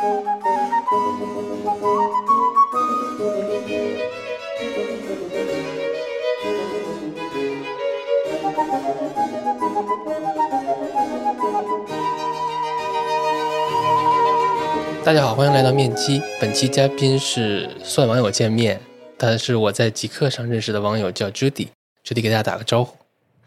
[0.00, 0.06] 大
[15.12, 16.22] 家好，欢迎来到面基。
[16.40, 18.80] 本期嘉宾是算网友见面，
[19.18, 21.68] 他是我在极客上认识的网友，叫 Judy。
[22.02, 22.96] Judy 给大家打个招呼。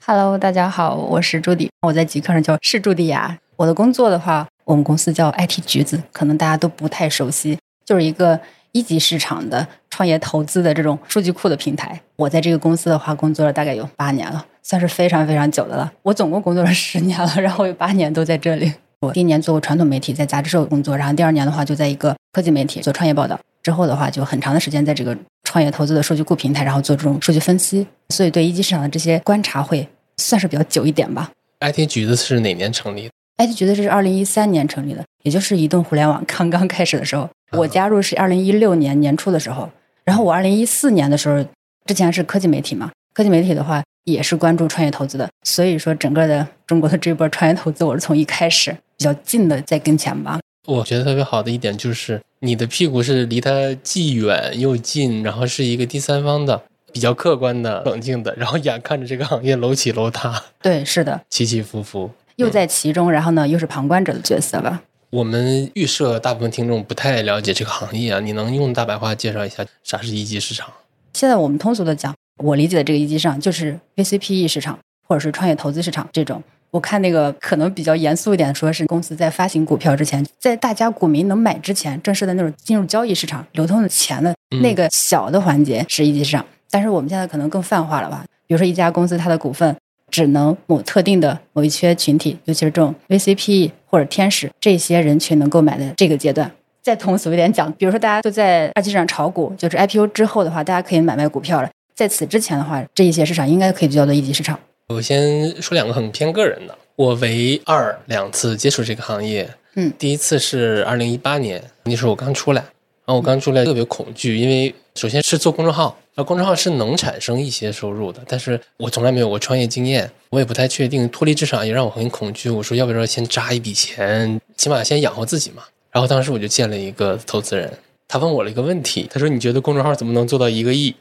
[0.06, 3.40] Hello，大家好，我是朱迪，我在极客上叫是朱迪呀。
[3.56, 8.40] 我的工作的话，我们公司叫 IT 橘子，可能大家都不太熟悉，就是一个
[8.72, 12.00] 一级市场的创业投资的这种数据库的平台。
[12.16, 15.92] 我在这个公司的话，工作了大概有八年了，算是非常非常久的了。
[16.02, 18.72] 我总共工作了十年了，然后有八年都在这里。
[19.02, 29.86] 我第一年做过传统媒体，在杂志社工作，然后第二年的话就在一个科技媒体做创业报道，之后的话就很长的时间在这个创业投资的数据库平台，然后做这种数据分析，所以对一级市场的这些观察会
[30.18, 31.30] 算是比较久一点吧。
[31.60, 33.12] IT 橘子是哪年成立的？
[33.38, 37.30] IT 橘子是二零一三年成立的，也就是移动互联网刚 刚开始的时候。
[37.52, 39.70] 我加入是二零一六年年初的时候，
[40.04, 41.44] 然后我二零一四年的时候，
[41.86, 50.40] 之前是科技媒体嘛，科技媒体的话也是关注创业投资的，所以说整个的中国的这波创业投资，我是从一开始比较近的在跟前吧。
[50.68, 53.52] 我觉得特别好的一点就是你的屁股是离它
[53.84, 62.10] 既远又近，然后是一个第三方的、比较客观的、冷静的，然后眼看着这个行业楼起楼塌、对，是的，起起伏伏。
[62.38, 64.82] 又在其中，然后呢又是旁观者的角色吧。
[65.10, 70.68] 我们预设大部分听众不太了解这个行业啊，你能用大白话介绍一下啥是一级市场？
[71.14, 76.42] 现在我们通俗的讲，我理解的这个一级市场就是 VCPE 市场或者是创业投资市场这种。
[76.72, 84.34] 我看那个可能比较严肃一点，说是公司在发行股票之前，在大家股民能买之前，正式的那种进入交易市场流通的钱的
[84.64, 86.44] 那个小的环节是一级市场。
[86.72, 88.26] 但是我们现在可能更泛化了吧？
[88.48, 89.76] 比如说一家公司它的股份
[90.14, 96.52] 只能某特定的某一些群体，尤其是这种 VCPE 或者天使这些人群能够买的这个阶段。
[96.84, 101.70] 再通俗一点讲，比如说大家都在二级市场炒股，就是 IPO 之后的话，大家可以买卖股票了。
[101.96, 104.60] 在此之前的话，这一些市场应该可以叫做一级市场。
[104.90, 112.64] 我先说两个很偏个人的，我唯二两次接触这个行业，嗯第一次是二零一八年，那时候我刚出来，
[113.06, 122.50] 然后我刚出来特别恐惧，因为首先是做公众号，那公众号是能产生一些收入的，但是我从来没有过创业经验，我也不太确定，脱离职场也让我很恐惧。
[122.50, 125.64] 我说要不要先扎一笔钱，起码先养活自己嘛。
[125.92, 127.72] 然后当时我就见了一个投资人，
[128.08, 130.96] 他问我了一个问题，他说你觉得公众号怎么能做到一个亿？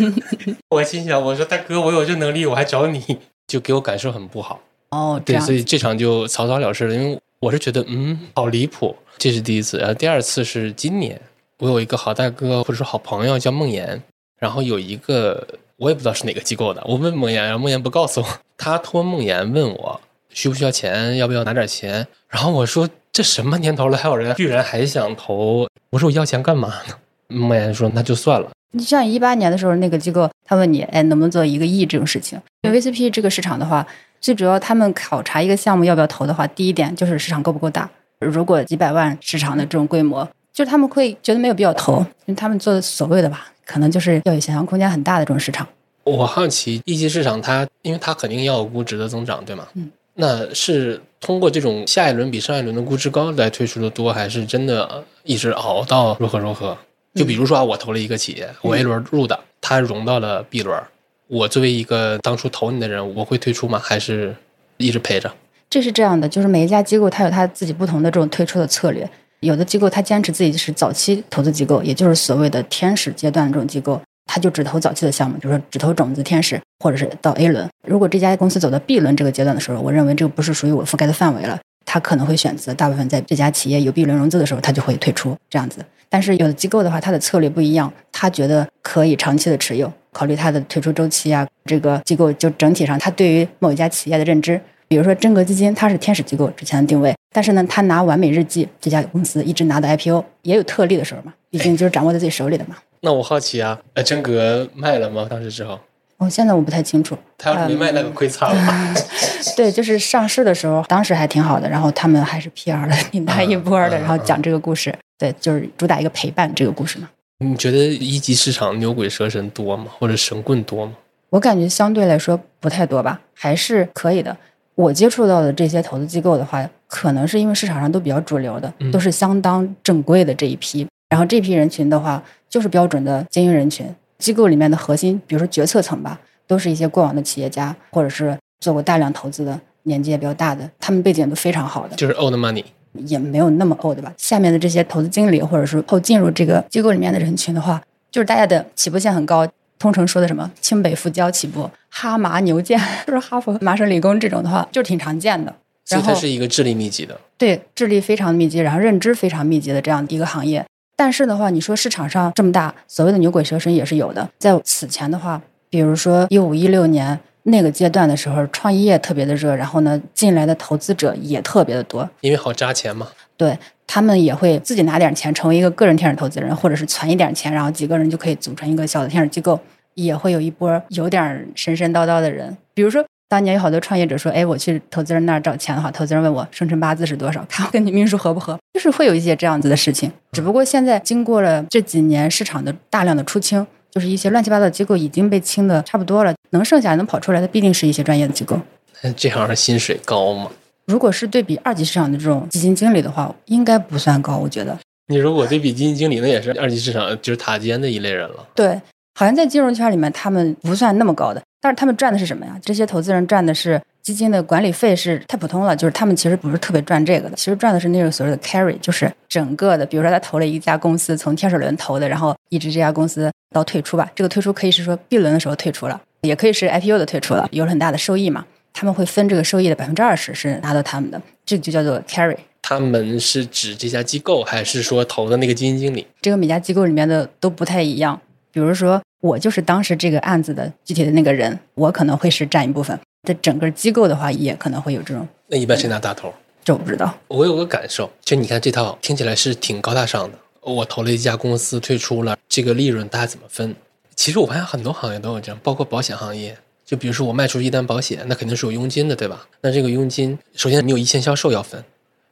[0.70, 4.60] 我心想，我说大哥，我有这能力，我还找你，就给我感受很不好。
[4.90, 9.78] 哦，对，所以这场就草草了事了，因为我是觉得，嗯，好离谱，这是第一次。
[9.78, 11.20] 然后第二次是今年，
[11.58, 14.02] 我有一个好大哥或者说好朋友叫梦岩，
[14.38, 18.26] 然后有一个我也不知道是哪个机构的，我问梦岩，然后梦岩不告诉我，
[18.58, 20.00] 他托梦岩问我
[20.30, 26.94] 需不需要钱，要不要拿点钱，然后我说这什么年头了，还有人居然还想投，我说我要钱干嘛呢？
[27.28, 28.50] 梦岩说那就算了。
[28.72, 32.36] 你像一八年的时候，那个机构他问你，哎，能不能做一个亿这种事情？
[32.62, 33.86] 因为 VCP 这个市场的话，
[34.20, 37.88] 最主要他们考察一个项目要不要投的话，第一点就是市场够不够大。
[38.18, 45.66] 如果几百万市场的这种规模，就是他们会觉得没有必要投，因为他们做的所谓的吧，可能就是要有想象空间很大的这种市场。
[46.04, 49.66] 我好奇一级市场它，因为它肯定要有估值的增长，对吗？
[49.74, 49.90] 嗯。
[50.14, 56.78] 那是通过这种下一轮比上一轮的估值高来推出的多，还是真的一直熬到如何如何？
[57.16, 60.80] 就比如说啊，我投了一个企业，我 A 轮入的，它融到了 B 轮，
[61.26, 63.80] 我作为一个当初投你的人，我会退出吗？
[63.82, 64.36] 还是
[64.76, 65.32] 一直陪着？
[65.68, 69.10] 这是这样的，就是每一家机构它有它自己不同的这种推出的策略。
[69.44, 77.68] 有的机构它坚持自己是早期投资机构，也就是所谓的天使阶段的这种机构，它就只投早期的项目，比如说只投种子天使，或者是到 A 轮。
[77.86, 85.84] 如果这家公司走到 B 轮这个阶段的时候，我认为这个不是属于我覆盖的范围了，它可能会选择大部分在这家企业有 B 轮融资的时候，它就会退出这样子。
[86.08, 94.60] 但是有的机构的话，它的策略不一样，他觉得可以长期的持有，考虑它的退出周期啊，这个机构就整体上它对于某一家企业的认知。
[94.86, 102.76] 比如说真格基金，它是天使机构之前的定位，但是呢，他拿完美日记这家公司一直拿到 IPO，也有特例的时候嘛，毕竟就是掌握在自己手里的嘛。
[103.00, 105.26] 那我好奇啊，呃，真格卖了吗？
[105.28, 105.76] 当时之后，
[106.18, 107.18] 哦，现在我不太清楚。
[107.36, 108.94] 他要是没卖，那个亏惨了。
[109.56, 117.10] 对，就是上市的时候，当时还挺好的，然后他们还是 PR 的 挺大一波的，然后讲这个故事，对，就是主打一个陪伴这个故事嘛。
[117.40, 119.86] 你觉得一级市场牛鬼蛇神多吗？
[119.98, 120.92] 或者神棍多吗？
[121.30, 124.36] 我感觉相对来说不太多吧，还是可以的。
[124.74, 130.86] 我接触到的这些投资机构的话，可能是因为市场上都比较主流的，嗯都是相当正规的这一批。
[131.08, 133.86] 然后这批人群的话，就是标准的精英人群。
[134.18, 141.96] 机构里面的核心，比如说决策层吧，都是一些过往的企业家，或者是做过大量投资的，年纪也比较大的，他们背景都非常好的。
[141.96, 142.64] 就是 old money。
[143.06, 144.14] 也没有那么 old 吧。
[144.16, 149.46] 下面的这些投资经理或者是后进入这个机构里面的人群的话，就是大家的起步线很高，
[149.78, 155.54] 通常说的什么清北复交起步、哈麻牛剑， 就是哈佛、麻省理工这种的话，就挺常见的。
[155.84, 157.18] 所以它是一个智力密集的。
[157.36, 160.64] 对，智力非常密集，然后认知非常密集的这样一个行业。
[160.96, 164.26] 但是的话，你说市场上这么大，所谓的牛鬼蛇神也是有的。
[164.38, 173.08] 在此前的话，比如说一五一六年那个阶段的时候，创业特别的热，然后呢，进来的投资者也特别的多，因为好扎钱嘛。
[173.36, 179.58] 对他们也会自己拿点钱，成为一个个人天使投资人，或者是存一点钱，然后几个人就可以组成一个小的天使机构。
[179.94, 190.10] 也会有一波有点神神叨叨的人，比如说当年有好多创业者说：“哎，我去投资人那儿找钱的话，投资人问我生辰八字是多少，看我跟你命数合不合。”就是会有一些这样子的事情。
[190.32, 198.58] 只不过现在经过了这几年市场的大量的出清，就是一些乱七八糟的机构已经被清的差不多了，能剩下能跑出来的必定是一些专业的机构。
[199.02, 200.50] 那这行的薪水高吗？
[200.86, 204.76] 如果是对比二级市场的这种基金经理的话，应该不算高，我觉得。
[205.06, 208.46] 你如果对比基金经理，那也是二级市场就是塔尖的一类人了。
[208.54, 208.80] 对，
[209.14, 212.58] 好像在金融圈里面，他们不算那么高的，但是他们赚的是什么呀？
[212.62, 232.36] 这些投资人赚的是基金的管理费，是太普通了，就是他们其实不是特别赚这个的，其实赚的是那种所谓的 carry，就是整个的，比如说他投了一家公司，从天使轮投的，然后一直这家公司到退出吧，这个退出可以是说 B 轮的时候退出了，也可以是 IPO 的退出了，有了很大的收益嘛，他们会分这个收益的百分之二十是拿到他们的，这个就叫做 carry。
[232.60, 236.04] 他们是指这家机构，还是说投的那个基金经理？
[236.20, 238.20] 这个每家机构里面的都不太一样。
[238.50, 242.98] 比如说，我就是当时这个案子的具体的那个人，我可能会是占一部分。
[243.28, 246.34] 在整个机构的话，也可能会有这种，那一般谁拿大头？
[246.64, 247.14] 这我不知道。
[247.28, 250.38] 我有个感受，就你看这套听起来是挺高大上的。
[250.62, 253.76] 我投了一家公司退出了，这个利润大家怎么分？
[254.16, 256.56] 其实我发现很多行业都有这样，包括保险行业。
[256.84, 259.46] 就比如说我卖出一单保险，那肯定是有佣金的，对吧？
[259.62, 261.82] 那这个佣金，首先你有一线销售要分，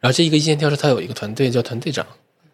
[0.00, 2.06] 然后这一个一线销售它有一个团队叫团队长，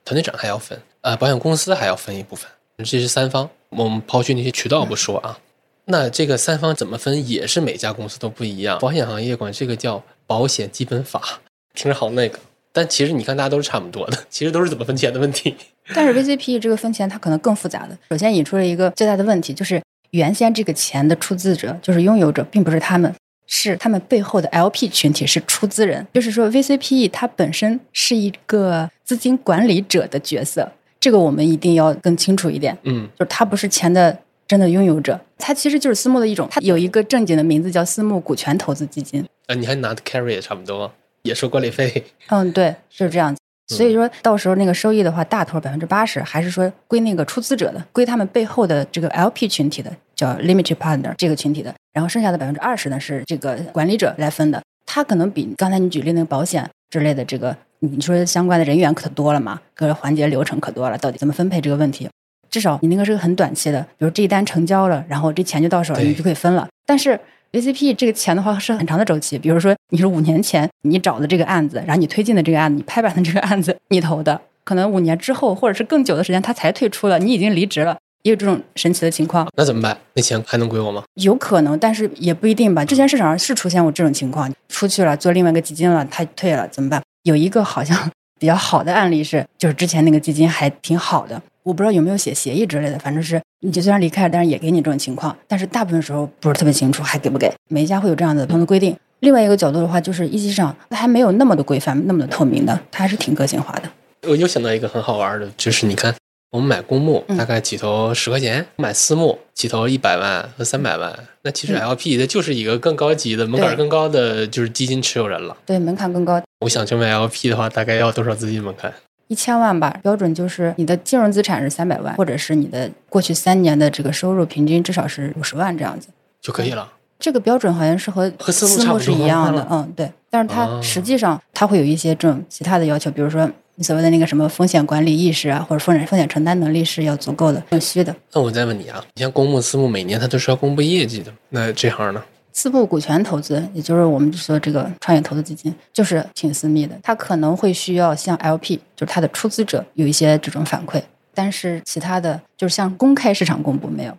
[0.05, 2.49] 团队长还要分，呃，保险公司还要分一部分，
[2.79, 3.51] 这是三方。
[3.71, 5.39] 我们抛去那些渠道不说啊，
[5.85, 8.79] 那这个三方怎么分也是每家公司都不一样。
[8.79, 11.41] 保险行业管这个叫保险基本法，
[11.75, 12.39] 听着好那个，
[12.73, 15.55] 但其实你看大家都是差不多的，其实都是怎么分钱的问题。
[15.95, 17.99] 但是 VCP 这个分钱它可能更复杂的。
[18.11, 23.13] 首先引出了一个最大的问题，就是原先这个钱的出资者就是拥有者，并不是他们，
[23.47, 26.07] 是他们背后的 LP 群体是出资人。
[26.13, 32.77] 就是说 VCPE 它本身是一个资金管理者的角色，这个我们一定要更清楚一点。
[32.85, 39.25] 嗯，就是它不是钱的真的拥有者，它其实就是私募的一种，它有一个正经的名字叫私募股权投资基金。
[39.47, 42.05] 啊，你还拿的 carry 也差不多，也收管理费。
[42.29, 43.41] 嗯，对，是这样子。
[43.69, 54.63] 所以说到时候那个收益的话，大头百分之八十，还是说归那个出资者的，归他们背后的这个 LP 群体的，叫 limited partner 这个群体的，然后剩下的百分之二十呢是这个管理者来分的。
[54.87, 62.09] 他可能比刚才你举例那个保险之类的这个，你说相关的人员可多了嘛，各个环节流程可多了，到底怎么分配这个问题？
[62.49, 66.67] 至少你那个是个很短期的，比如这一单成交了，然后这钱就到手了，你就可以分了。
[66.87, 67.21] 但是
[67.53, 79.97] VCP 这个钱的话是很长的周期，比如说你是五年前你找的这个案子，然后你推进的这个案子，你拍板的这个案子，你投的，可能五年之后或者是更久的时间，他才退出了，你已经离职了，也有这种神奇的情况，那怎么办？
[80.13, 81.03] 那钱还能归我吗？
[81.15, 82.85] 有可能，但是也不一定吧。
[82.85, 87.03] 之前市场上是出现过这种情况，出去了做另外一个基金了，他退了怎么办？
[87.23, 87.97] 有一个好像
[88.39, 98.97] 比较好的案例是，就是之前那个基金还挺好的，我不知道有没有写协议之类的，反正是你就虽然离开了，但是也给你这种情况，但是大部分时候不是特别清楚还给不给，每一家会有这样的不同的规定。
[99.21, 103.83] 另外一个角度的话，就是一级市场它还没有那么的规范，那么的透明的，它还是挺个性化的。
[104.27, 106.15] 我又想到一个很好玩的，就是你看，
[106.53, 115.55] 我们买公募嗯大概几头十块钱，买私募几头一百万和三百万，那其实嗯 LP 它就是一个更高级的门槛更高的就是基金持有人了。
[115.67, 118.91] 对，门槛更高，我想成为 LP 的话，大概要多少资金门槛？
[119.29, 126.09] 一千万吧，标准就是你的金融资产是三百万，或者是你的过去三年的这个收入平均至少是五十万这样子。
[126.41, 126.91] 就可以了。
[127.19, 130.11] 这个标准好像是和和私募是一样的， 嗯，对。
[130.31, 138.15] 但是它哦实际上它会有一些这种其他的要求，比如说你所谓的那个什么风险管理意识啊，或者风险风险承担能力是要足够的，必须的。
[138.33, 142.23] 那我再问你啊，你像公募、私募，每年它都是要公布业绩的，那这行呢？
[142.53, 146.99] 私募股权投资，也就是我们说这个创业投资基金，就是挺私密的。
[147.03, 151.01] 它可能会需要向 LP，就是它的出资者有一些这种反馈，
[151.33, 154.13] 但是其他的就是向公开市场公布没有。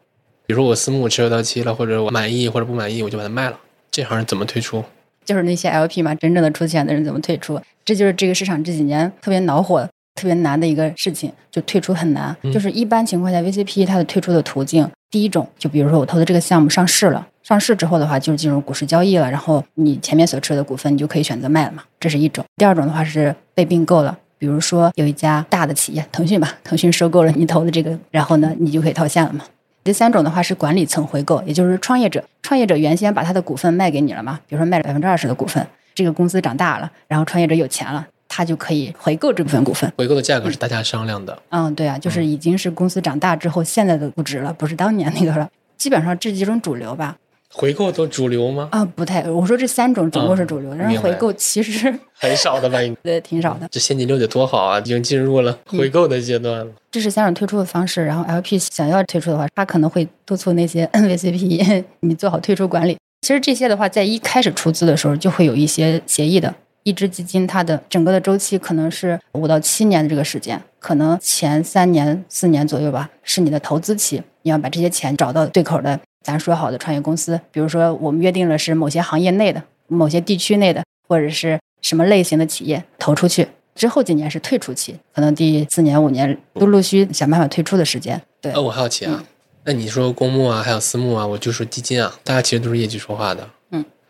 [0.45, 3.59] 比如说我私募持有到期了，或者我满意或者不满意，我就把它卖了。
[3.91, 4.83] 这行怎么退出？
[5.25, 7.61] 就是那些 LP 嘛，真正的出钱的人怎么退出？
[7.83, 9.87] 这就是这个市场这几年特别恼火。
[10.19, 12.35] 特别难的一个事情，就退出很难。
[12.43, 22.43] 嗯就是一般情况下，VCP 它的退出的途径，第一种就比如说我投的这个项目上市了，上市之后的话就是进入股市交易了，然后你前面所持有的股份你就可以选择卖了嘛，这是一种。
[22.57, 24.17] 第二种的话是被并购了。
[24.37, 29.43] 比如说有一家大的企业，腾讯吧， 腾讯收购了你投的这个，然后呢，你就可以套现了嘛。
[29.83, 39.91] 第三种的话是管理层回购，也就是创业者，创业者原先把他的股份卖给你了嘛，比如说卖了百分之二十的股份，这个公司长大了，然后创业者有钱了，他就可以回购这部分股份。
[39.97, 45.49] 回购的价格是大家商量的，嗯，对啊，就是已经是公司长大之后现在的估值了，不是当年那个了。
[45.77, 47.17] 基本上这几种主流吧。
[47.51, 48.69] 回购都主流吗？
[48.71, 52.79] 啊，不太，我说这三种总共是主流，但是回购其实很少的吧？
[52.79, 53.67] 应 对挺少的。
[53.71, 54.79] 这现金流得多好啊！
[54.79, 56.71] 已经进入了回购的阶段了。
[56.91, 62.95] 这是三种退出的方式，然后 LP 想要退出的话，他可能会督促那些 NVCP 你做好退出管理。
[63.21, 66.53] 其实这些的话，在一开始出资的时候就会有一些协议的。
[66.83, 83.47] 一只基金它的整个的周期可能是五到七年的这个时间，可能前三年、四年左右吧，是你的投资期，你要把这些钱找到对口的，咱说好的创业公司，比如说我们约定了是某些行业内的、某些地区内的，或者是什么类型的企业投出去。
[83.75, 88.21] 之后几年是退出期，可能第四年、五年都陆续想办法退出的时间。
[88.41, 89.23] 对呃，，我好奇啊，
[89.63, 93.47] 那你说公募啊，还有私募啊，我就说基金啊，大家其实都是业绩说话的。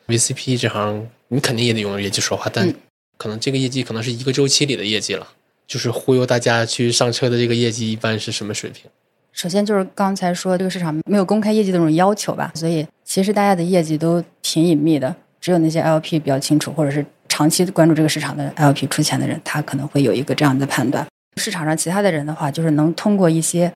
[0.09, 2.75] 嗯，VCP 这行你肯定也得用业绩说话，但嗯
[3.17, 5.27] 可能这个业绩可能是一个周期里的业绩了，
[5.67, 8.89] 就是忽悠大家去上车的这个业绩一般是什么水平？
[9.31, 21.05] 首先就是刚才说这个市场没有公开业绩的这种要求吧，所以其实大家的业绩都挺隐秘的，只有那些 LP 比较清楚，或者是长期关注这个市场的 LP 出钱的人，他可能会有一个这样的判断。
[21.37, 23.71] 市场上其他的人的话，就是能通过一些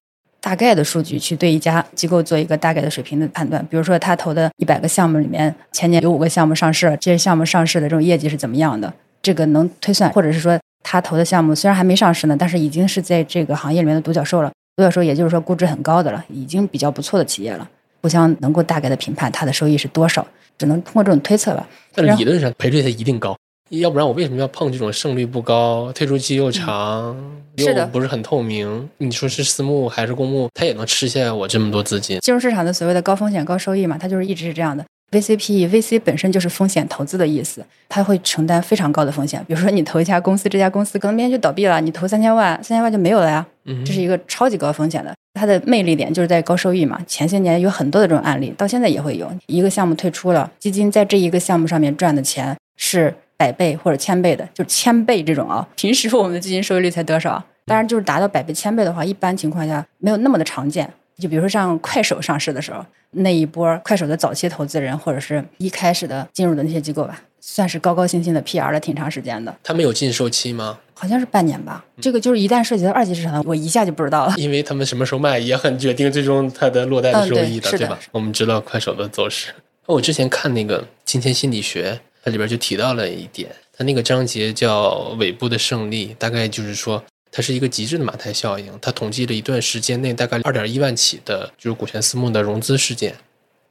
[0.45, 3.65] 大概的数据去对一家机构做一个大概的水平的判断。
[3.69, 8.93] 比如说，他投的一百个项目里面，前年有五个项目上市，这些项目上市的这种业绩是怎么样的？
[9.21, 14.51] 这个能推算，或者是说他投的项目虽然还没上市呢，但是已经是在这个行业里面的独角兽了。
[14.75, 17.65] 独角兽也就是说估值很高的了，已经比较不错的企业了，
[18.01, 21.65] 互相能够大概的评判它的收益是多少，只能通过这种推测吧。
[21.95, 23.37] 但是理论上赔率它一定高，
[23.79, 27.15] 要不然我为什么要碰这种胜率不高、退出期又长、
[27.55, 28.89] 又不是很透明？
[28.99, 32.19] 你说是私募还是公募，它也能吃下我这么多资金。
[32.19, 34.85] 金融市场的所谓的高风险高收益嘛，它就是一直是这样的。
[35.11, 39.43] VCPE VC 本身就是风险投资的意思，它会承担非常高的风险。
[39.47, 43.45] 比如说你投一家公司，这家公司可能明天就倒闭了，你投三千万，三千万就没有了呀。
[43.65, 45.13] 嗯，这是一个超级高风险的。
[45.33, 46.99] 它的魅力点就是在高收益嘛。
[47.05, 49.31] 前些年有很多的这种案例，到现在也会有。
[49.47, 55.67] 一个项目退出了，基金在这一个项目上面赚的钱是百倍或者千倍的，就是千倍这种啊。
[55.75, 57.43] 平时我们的基金收益率才多少？
[57.65, 60.89] 当然，就是达到百倍、千倍的话，一般情况下没有那么的常见。
[61.19, 70.79] 就比如说像快手上市的时候，那一波快手的早期投资人或者是一开始的进入的那些机构吧，算是高高兴兴的 PR 了挺长时间的，他们有禁售期吗？
[70.93, 71.83] 好像是半年吧。
[71.99, 74.33] 这个就是一旦涉及到二级市场，我一下就不知道了。
[74.37, 77.99] 因为他们什么时候卖也很决定最终它的落袋的收益的，是的吧？
[78.13, 79.51] 我们知道快手的走势。
[79.85, 81.91] 我之前看那个《金钱心理学》，
[82.23, 88.71] 它里边就提到了一点，它那个章节叫“尾部的胜利”，大概就是说它是一个极致的马太效应。
[88.81, 93.13] 它统计了一段时间内大概二点一万起的就是股权私募的融资事件，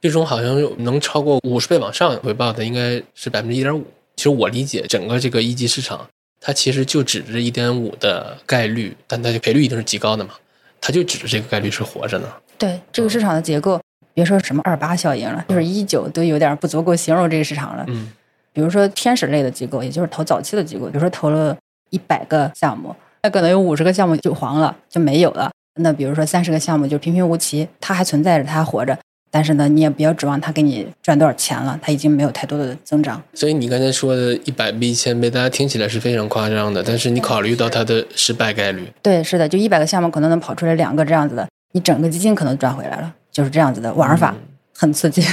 [0.01, 3.83] 最终好像有能超过五十倍往上回报的应该是百分之一点五。
[4.15, 6.07] 其实我理解整个这个一级市场，
[6.39, 10.35] 它其实就指着一点五的概率，但它的赔率一定是极高的嘛。
[10.79, 12.27] 它就指着这个概率是活着呢。
[12.57, 13.81] 对这个市场的结构，
[14.13, 17.85] 别说什么二八效应了，就是一九都有点不足够形容这个市场了。
[17.87, 18.11] 嗯，
[18.53, 21.57] 比如说天使类的机构，也就是投早期的机构，比如说投了
[21.89, 25.51] 一百个项目，那可能有五十个项目就黄了，就没有了。
[25.81, 28.97] 那比如说三十个项目就平平无奇，它还存在着，它还活着。
[29.31, 33.19] 但是呢，你也不要指望它给你赚多少钱了，它已经没有太多的增长。
[33.33, 44.35] 所以你刚才说的一百倍、一千倍，大家听起来是非常夸张的，但是你考虑到它的失败概率，对，是的，就一百个项目可能能跑出来两个这样子的，你整个基金可能赚回来了，就是这样子的玩法，
[44.77, 45.23] 很刺激。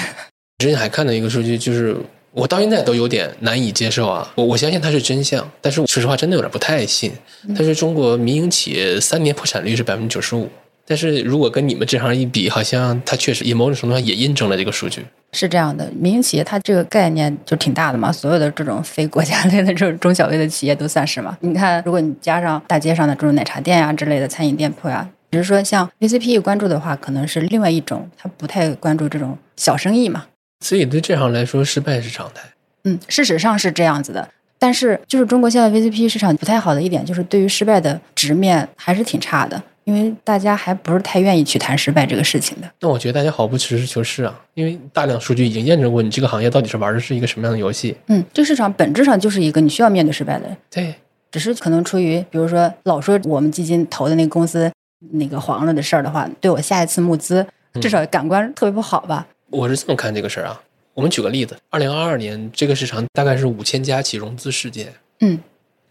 [0.56, 1.94] 之前还看到一个数据，就是
[2.32, 4.30] 我到现在都有点难以接受啊。
[4.36, 7.12] 我我相信它是真相，但是说实话，真的有点不太信。
[7.56, 10.48] 但是中国民营企业三年破产率是百分之九十五，
[10.86, 15.04] 但是如果跟你们这行一比，好像它确实也某种程度上也印证了这个数据。
[15.32, 21.36] 是这样的，民营企业它这个概念就挺大的嘛，所有的这种非国家类的这种中小微的企业都算是嘛。
[21.40, 30.26] 你看，如果你加上大街上的这种奶茶店呀、之类的餐饮店铺呀、只是说像 VCP 关注的话，可能是另外一种，他不太关注这种小生意嘛。
[30.60, 32.42] 所以对这行来说，失败是常态。
[32.84, 34.28] 嗯，事实上是这样子的。
[34.58, 42.70] 但是，就是中国现在 VCP 市场不太好的一点，就是对于失败的直面还是挺差的，因为大家还不是太愿意去谈失败这个事情的。
[42.80, 47.96] 那我觉得大家好不实事求是啊，因为大量数据已经验证过你这个行业到底是玩的是一个什么样的游戏。
[48.08, 50.54] 嗯，这个市场本质上就是一个你需要面对失败的。
[50.70, 50.94] 对，
[51.30, 54.70] 只是可能出于比如说老说我们基金投的那个公司
[55.12, 57.46] 那个黄了的事儿的话，对我下一次募资
[57.80, 59.26] 至少感官特别不好吧？
[59.50, 60.62] 我是这么看这个事儿啊。
[60.94, 65.38] 我们举个例子，二零二二年这个市场大概是五千家起融资事件，嗯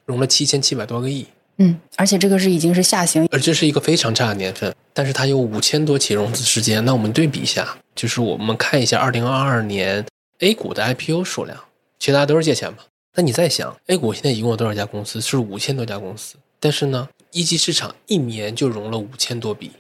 [0.06, 1.26] 融了七千七百多个亿，
[1.58, 6.84] 嗯，而且这个是已经是下行，而这是一个非常差的年份，但是它有五千多起融资事件。
[6.84, 10.06] 那我们对比一下，就是我们看一下二零二二年
[10.40, 11.58] A 股的 IPO 数量，
[11.98, 12.80] 其实大家都是借钱嘛。
[13.16, 15.20] 那你再想，A 股现在一共有多少家公司？
[15.22, 19.72] 是五千多家公司，但是呢，一级市场一年就融了五千多笔，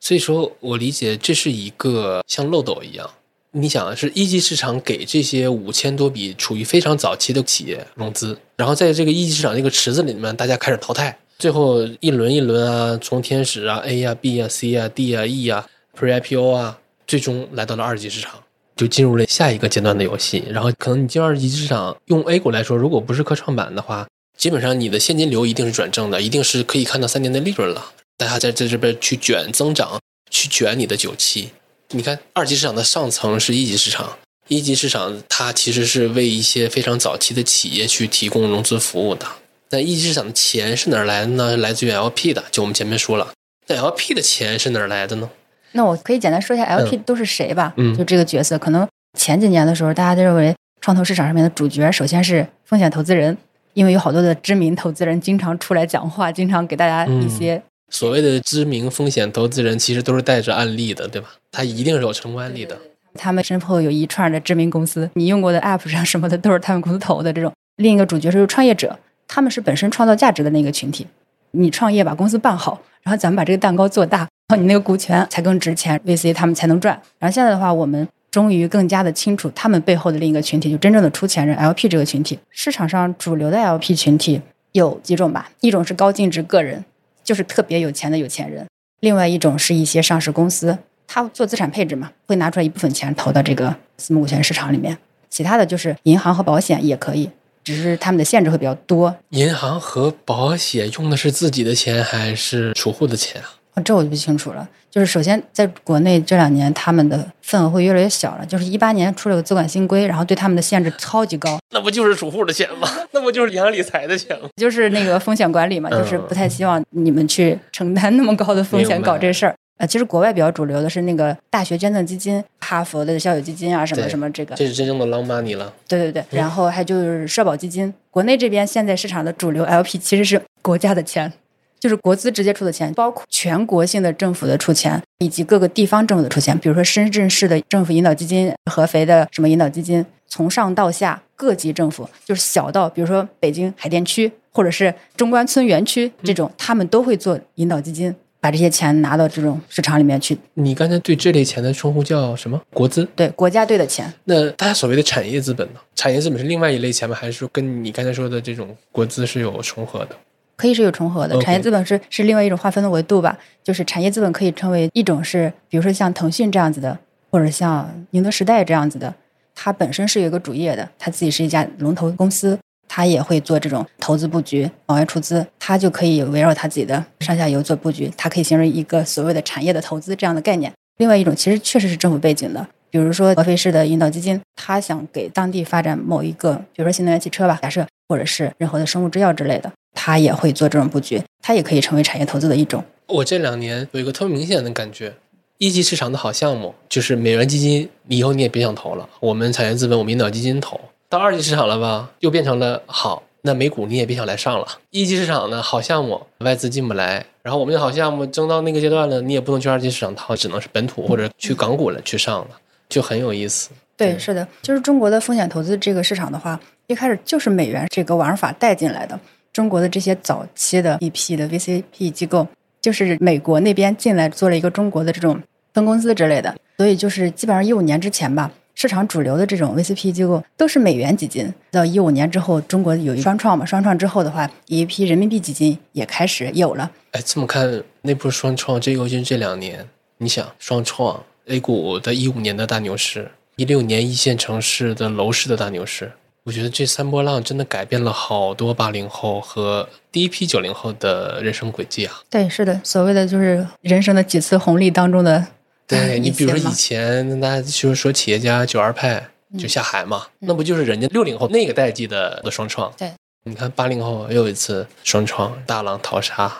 [0.00, 3.10] 所以说我理解这是一个像漏斗一样。
[3.58, 15.66] 你想是一级市场给这些五千多笔处于非常早期的企业融资，然后在这个一级市场这个池子里面，大家开始淘汰，最后一轮一轮啊，从天使啊、A 啊、B 啊、C 啊、D 啊、E 啊、
[15.98, 18.34] Pre IPO 啊，最终来到了二级市场，
[18.76, 20.44] 就进入了下一个阶段的游戏。
[20.50, 27.92] 然后可能你进二级市场，用 A 股来说，如果不是科创板的话，基本上你的现金流一定是转正的，一定是可以看到三年的利润了。
[28.18, 29.98] 大家在在这边去卷增长，
[30.30, 31.52] 去卷你的九期。
[31.90, 39.24] 你看，二级市场的上层是一级市场，一级市场它其实是为一些非常早期的企业去提供融资服务的。
[39.70, 41.56] 那一级市场的钱是哪儿来的呢？
[41.56, 43.32] 来自于 LP 的，就我们前面说了，
[43.68, 45.30] 那 LP 的钱是哪儿来的呢？
[45.72, 47.72] 那我可以简单说一下 LP 都是谁吧？
[47.76, 53.36] 嗯就这个角色，可能前几年的时候，大家都认为创投市场上面的主角首先是风险投资人，
[53.74, 61.28] 因为有好多的知名投资人经常出来讲话，经常给大家一些所谓的知名风险投资人，其实都是带着案例的，对吧？
[61.52, 62.76] 他一定是有成功案例的。
[63.14, 67.52] 他们身后有一串的知名公司，你用过的 App 上什么的都是他们公司投的这种。
[67.76, 71.06] 另一个主角是创业者，他们是本身创造价值的那个群体。
[71.52, 77.00] 你创业把公司办好，然后咱们把这个蛋糕做大，然后你那个股权才更值钱，VC 他们才能赚。
[77.18, 82.38] 然后现在的话，我们终于更加的清楚他们背后的另一个群体，就真正的出钱人 LP 这个群体。
[82.50, 86.84] 市场上主流的 LP 群体有几种吧，一种是高净值个人，
[87.26, 88.64] 就是特别有钱的有钱人；
[89.00, 90.78] 另外一种是一些上市公司，
[91.08, 94.96] 他做资产配置嘛，会拿出来一部分钱投到这个私募股权市场里面。
[95.28, 97.28] 其他的就是银行和保险也可以，
[97.64, 99.14] 只是他们的限制会比较多。
[99.30, 103.55] 银行和保险用的是自己的钱还是储户的钱啊？
[103.76, 104.68] 哦这我就不清楚了。
[104.90, 108.46] 就是首先在国内这两年，他们的份额会越来越小了。
[108.46, 112.88] 就是一八年出了个资管新规，然后对他们的限制超级高，那不就是储户的钱吗？
[113.12, 114.48] 那不就是银行理财的钱吗？
[114.56, 119.54] 就是那个风险管理嘛，嗯就是不太希望你们去承担那么高的风险搞这事儿。
[119.78, 125.70] 呃，其实国外比较主流的是那个大学捐赠基金，哈佛的校友基金啊，什么什么这个，这是真正的 long money 了。
[125.86, 127.92] 对对对，然后还就是社保基金。
[128.10, 131.30] 国内这边现在市场的主流 LP 其实是国家的钱，
[131.78, 136.56] 就是国资直接出的钱，包括全国性的政府的出钱，以及各个地方政府的出钱。
[136.58, 150.36] 比如说深圳市的政府引导基金、合肥的什么引导基金，从上到下各级政府，就是小到比如说北京海淀区或者是中关村园区这种，他们都会做引导基金，把这些钱拿到这种市场里面去。
[150.54, 152.60] 你刚才对这类钱的称呼叫什么？
[152.72, 153.06] 国资？
[153.14, 155.80] 对国家队的钱，那大家所谓的产业资本呢？
[155.94, 157.14] 产业资本是另外一类钱吗？
[157.14, 160.16] 还是说跟你刚才说的这种国资是有重合的？
[160.56, 161.40] 可以是有重合的。
[161.40, 166.98] 产业资本是是另外一种划分的维度吧，就是产业资本可以称为一种是，比如说像腾讯这样子的，
[167.30, 169.14] 或者像宁德时代这样子的，
[169.54, 180.72] 它本身是有一个主业的，它自己是一家龙头公司，它也会做这种投资布局、往外出资，它就可以围绕它自己的上下游做布局，它可以形成一个所谓的产业的投资这样的概念。
[180.98, 192.84] 另外一种其实确实是政府背景的，比如说合肥市的引导基金，它想给当地发展某一个，比如说新能源汽车吧，假设或者是任何的生物制药之类的，它也会做这种布局，它也可以成为产业投资的一种。
[193.06, 195.14] 我这两年有一个特别明显的感觉，
[195.58, 200.78] 一级市场的好项目就是美元基金，你以后你也别想投了，我们产业资本，我们引导基金投。
[201.08, 204.66] 到二级市场了吧，又变成了好，那美股你也别想来上了。
[204.90, 212.48] 一级市场呢，好项目外资进不来，然后我们的好项目争到那个阶段了，你也不能去二级市场套，只能是本土或者去港股了去上了，
[212.88, 213.70] 就很有意思。
[213.96, 219.18] 对是的，就是中国的风险投资这个市场的话，一开始就是美元这个玩法带进来的。
[219.56, 222.46] 中国的这些早期的一批的 VCP 机构，
[222.82, 225.40] 就是美国那边进来做了一个中国的这种
[225.72, 231.50] 分公司之类的，所以就是基本上一五年之前吧，市场主流的这种 VCP 机构都是美元基金。
[231.70, 236.90] 到一五年之后，中国有一双创嘛，双创之后的话，一批人民币基金也开始有了。
[237.12, 239.88] 哎，这么看，那波双创这尤其是这两年，
[240.18, 246.12] 你想双创 A 股的一五年的大牛市，一六年一线城市的楼市的大牛市，
[246.46, 252.20] 我觉得这三波浪真的改变了好多八零后和第一批九零后的人生轨迹啊。
[252.30, 255.44] 对，是的，所谓的就是人生的几次红利当中的
[255.88, 259.28] 对你，比如说以前大家就是说企业家九二派
[259.58, 262.92] 就下海嘛，那不就是人家六零后那个代际的的双创？
[262.96, 263.10] 对，
[263.42, 266.52] 你看八零后又一次双创，大浪淘沙，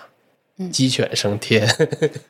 [0.59, 1.65] 嗯鸡犬升天。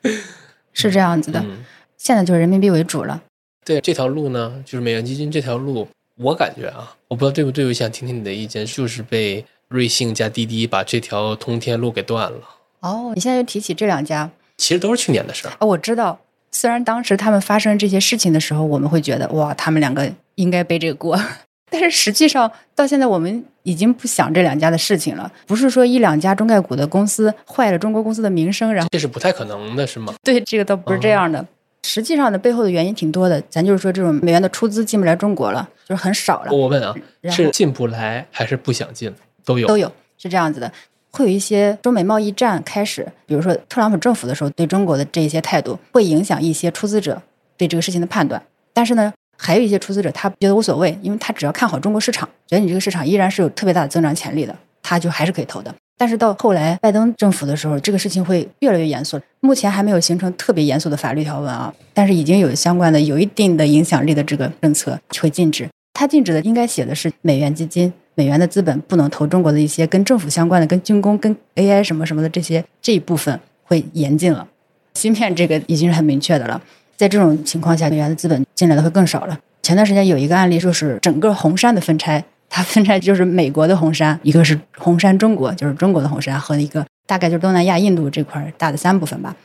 [0.73, 1.39] 是这样子的。
[1.39, 1.65] 嗯，
[1.97, 3.23] 现在就是人民币为主了。
[3.65, 12.39] 对这条路呢，就是美元基金这条路，我感觉啊，我不知道对不对，我想听听你的意见，就是被瑞幸加滴滴把这条通天路给断了。
[12.81, 15.51] 哦，你现在又提起这两家，其实都是去年的事儿。
[15.59, 16.19] 啊，我知道。
[16.51, 21.19] 虽然当时他们发生这些事情的时候，我们会觉得哇，他们两个应该背这个锅，
[21.69, 25.31] 但是实际上到现在，我们已经不想这两家的事情了。
[25.45, 30.13] 不是说一两家中概股的公司坏了中国公司的名声，然后这是不太可能的，是吗？
[30.23, 31.45] 对这个倒不是这样的。
[31.87, 33.41] 实际上呢，背后的原因挺多的。
[33.49, 36.93] 咱就是说，这种美元的出资进不来中国了，就是很少了，我问啊，
[37.29, 39.09] 是进不来还是不想进？
[39.45, 39.65] 都有。
[39.65, 40.69] 都有，是这样子的。
[41.11, 47.21] 会有一些中美贸易战开始，比如说特朗普政府的时候对中国的这一些态度，会影响一些出资者
[47.55, 48.41] 对这个事情的判断。
[48.73, 55.73] 但是呢，还有一些出资者他觉得无所谓，因为他只要看好中国市场，觉得你这个市场依然是有特别大的增长潜力的，他就还是可以投的。
[55.97, 59.19] 但是到后来拜登政府的时候，这个事情会越来越严肃。
[59.39, 65.67] 目前还没有形成特别严肃的法律条文啊，但是已经有相关的有一定的影响力的这个政策会禁止。
[65.93, 74.47] 它禁止的应该写的是美元基金、美元的资本不能投中国的一些跟政府相关的、跟军工、跟 AI 什么什么的这些这一部分会严禁了。
[74.93, 76.61] 芯片这个已经是很明确的了，
[76.95, 79.39] 在这种情况下，美元的资本进来的会更少了。
[79.63, 89.35] 前段时间有一个案例，就是整个红杉的分拆，它分拆就是美国的红杉，一个是红杉中国，就是中国的红杉，和一个大概就是东南亚、印度这块儿大的三部分吧。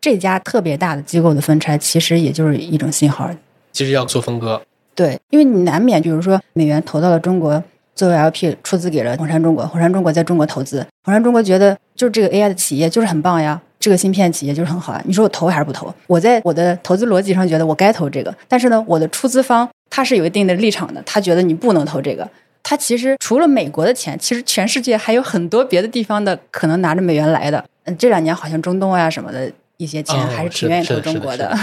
[0.00, 3.28] 这家特别大的机构的分拆，其实也就是一种信号，
[3.72, 4.62] 其实要做分割。
[4.94, 7.62] 对，因为你难免，比如说美元投到了中国，
[7.94, 15.02] 作为 LP 出资给了红杉中国，红杉中国在中国投资，红杉中国觉得就是这个 AI 的企业就是很棒呀，这个芯片企业就是很好啊。
[15.04, 15.92] 你说我投还是不投？
[16.06, 22.28] 我在我的投资逻辑上觉得我该投这个，但是呢，我的出资方他是有一定的立场的，他觉得你不能投这个。
[22.62, 27.64] 他其实除了美国的钱，其实全世界还有很多别的地方的可能拿着美元来的。
[27.84, 31.56] 嗯，这两年好像中东啊什么的一些钱哦还是挺愿意投中国的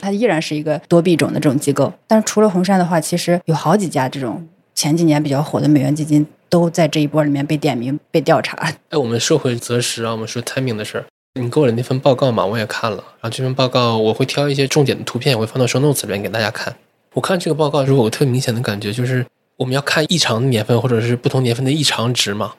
[0.00, 1.92] 它依然是一个多币种的这种机构。
[2.06, 8.56] 但是除了红杉的话，其实有好几家这种前几年比较火的美元基金都在这一波里面被点名、被调查。
[8.90, 11.04] 哎，我们说回择时啊，我们说 timing 的事儿。
[11.40, 12.98] 你给我的那份报告嘛，我也看了。
[13.20, 16.72] 然后这份报告我会挑一些重点的图片，我会放到 show notes 里面给大家看。
[17.14, 19.24] 我看这个报告的时候，我特别明显的感觉就是，
[19.56, 22.54] 我们要看异常的年份或者是不同年份的异常值嘛。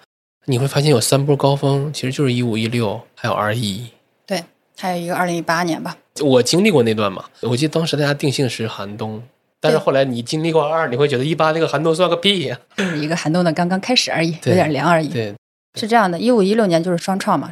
[0.45, 3.87] 你会发现有三波高峰，其实就是一五一六，还有二一。
[4.27, 4.43] 对，
[4.77, 9.23] 还有一个二零一八年吧，我经历过那段嘛，我记得当时大家定性是寒冬，
[9.59, 15.07] 但是后来你经历过二，你会觉得一八那个寒冬算个屁呀、就是一个寒冬的刚刚开始而已，有点凉而已。
[15.07, 15.33] 对，
[15.79, 17.51] 是这样的，一五一六年就是双创嘛，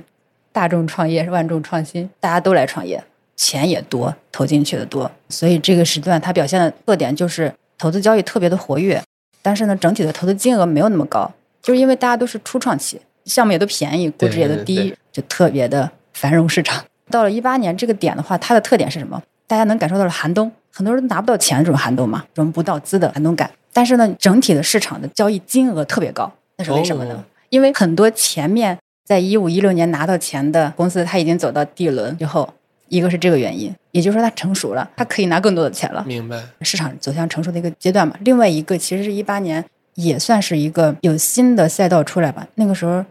[0.51, 3.03] 大众创业、万众创新，大家都来创业，
[3.36, 9.01] 钱也多，投进去的多，所以这个时段它表现的特点就是投资交易特别的活跃，
[9.43, 16.84] 但是呢，整体的投资金额没有那么高，就是因为大家都是初创企业，项目也都便宜，估值也都低，对对就特别的繁荣市场。
[17.12, 19.21] 到了一八年这个点的话，它的特点是什么？
[19.45, 23.51] 大家能感受到了寒冬，很多人拿不到钱的这种寒冬嘛，融不到资的寒冬感。
[23.71, 27.13] 但是呢，整体的市场的交易金额特别高，那是为什么呢？
[27.15, 28.75] 哦因为很多前面
[29.06, 32.51] 在一五一六年拿到钱的公司，它已经走到 D 轮之后，
[32.93, 36.41] 一个是这个原因，也就是说它成熟了，它可以拿更多的钱了，明白。
[36.62, 38.15] 市场走向成熟的一个阶段嘛。
[38.21, 39.63] 另外一个其实是一八年
[39.95, 43.03] 也算是一个有新的赛道出来吧，那个时候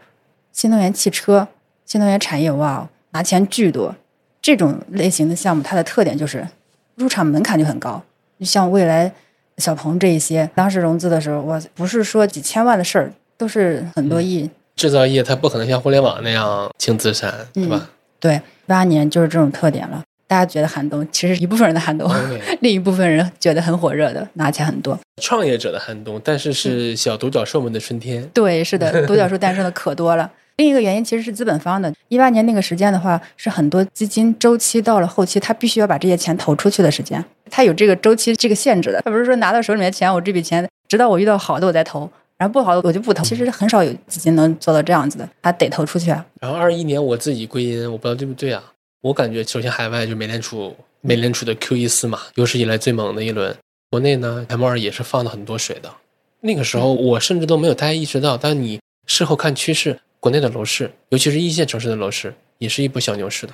[0.53, 1.49] 新能源汽车、
[1.85, 3.95] 新能源产业哇拿钱巨多，
[4.41, 6.47] 这种类型的项目它的特点就是
[6.95, 8.03] 入场门槛就很高，
[8.39, 9.13] 就像未来。
[9.59, 17.91] 小鹏这一些，当时融资的时候，我不是说几千万的事儿，都是很多亿，制造业它不可能像互联网那样轻资产，对吧？
[18.23, 20.01] 对，八年就是这种特点了。
[20.29, 22.09] 大家觉得寒冬，其实一部分人的寒冬
[22.63, 24.97] 另一部分人觉得很火热的，拿钱很多。
[25.21, 28.25] 创业者的寒冬，但是是小独角兽们的春天。
[28.33, 30.31] 对，是的， 独角兽诞生的可多了。
[30.59, 31.93] 另一个原因其实是资本方的。
[32.09, 39.03] 一八年那个时间的话，是很多基金周期到了后期，他必须要把这些钱投出去的时间，他有这个周期这个限制的。
[39.03, 42.09] 他不是说拿到手里面的钱，我这笔钱直到我遇到好的我再投，
[42.43, 43.23] 然后不好的我就不投。
[43.23, 46.27] 其实很少有基金能做到这样子的，它得投出去啊。
[46.41, 48.61] 然后二一年我自己归因，我不知道对不对啊？
[49.01, 53.57] 我感觉首先海外就美联储，美联储的 Q 一四嘛，有史以来最猛的一轮。
[53.91, 55.89] 国内呢，M 二也是放了很多水的。
[56.41, 63.53] 那个时候我甚至都没有太意识到，但你事后看趋势，国内的楼市，尤其是一线城市的楼市，也是一波小牛市的。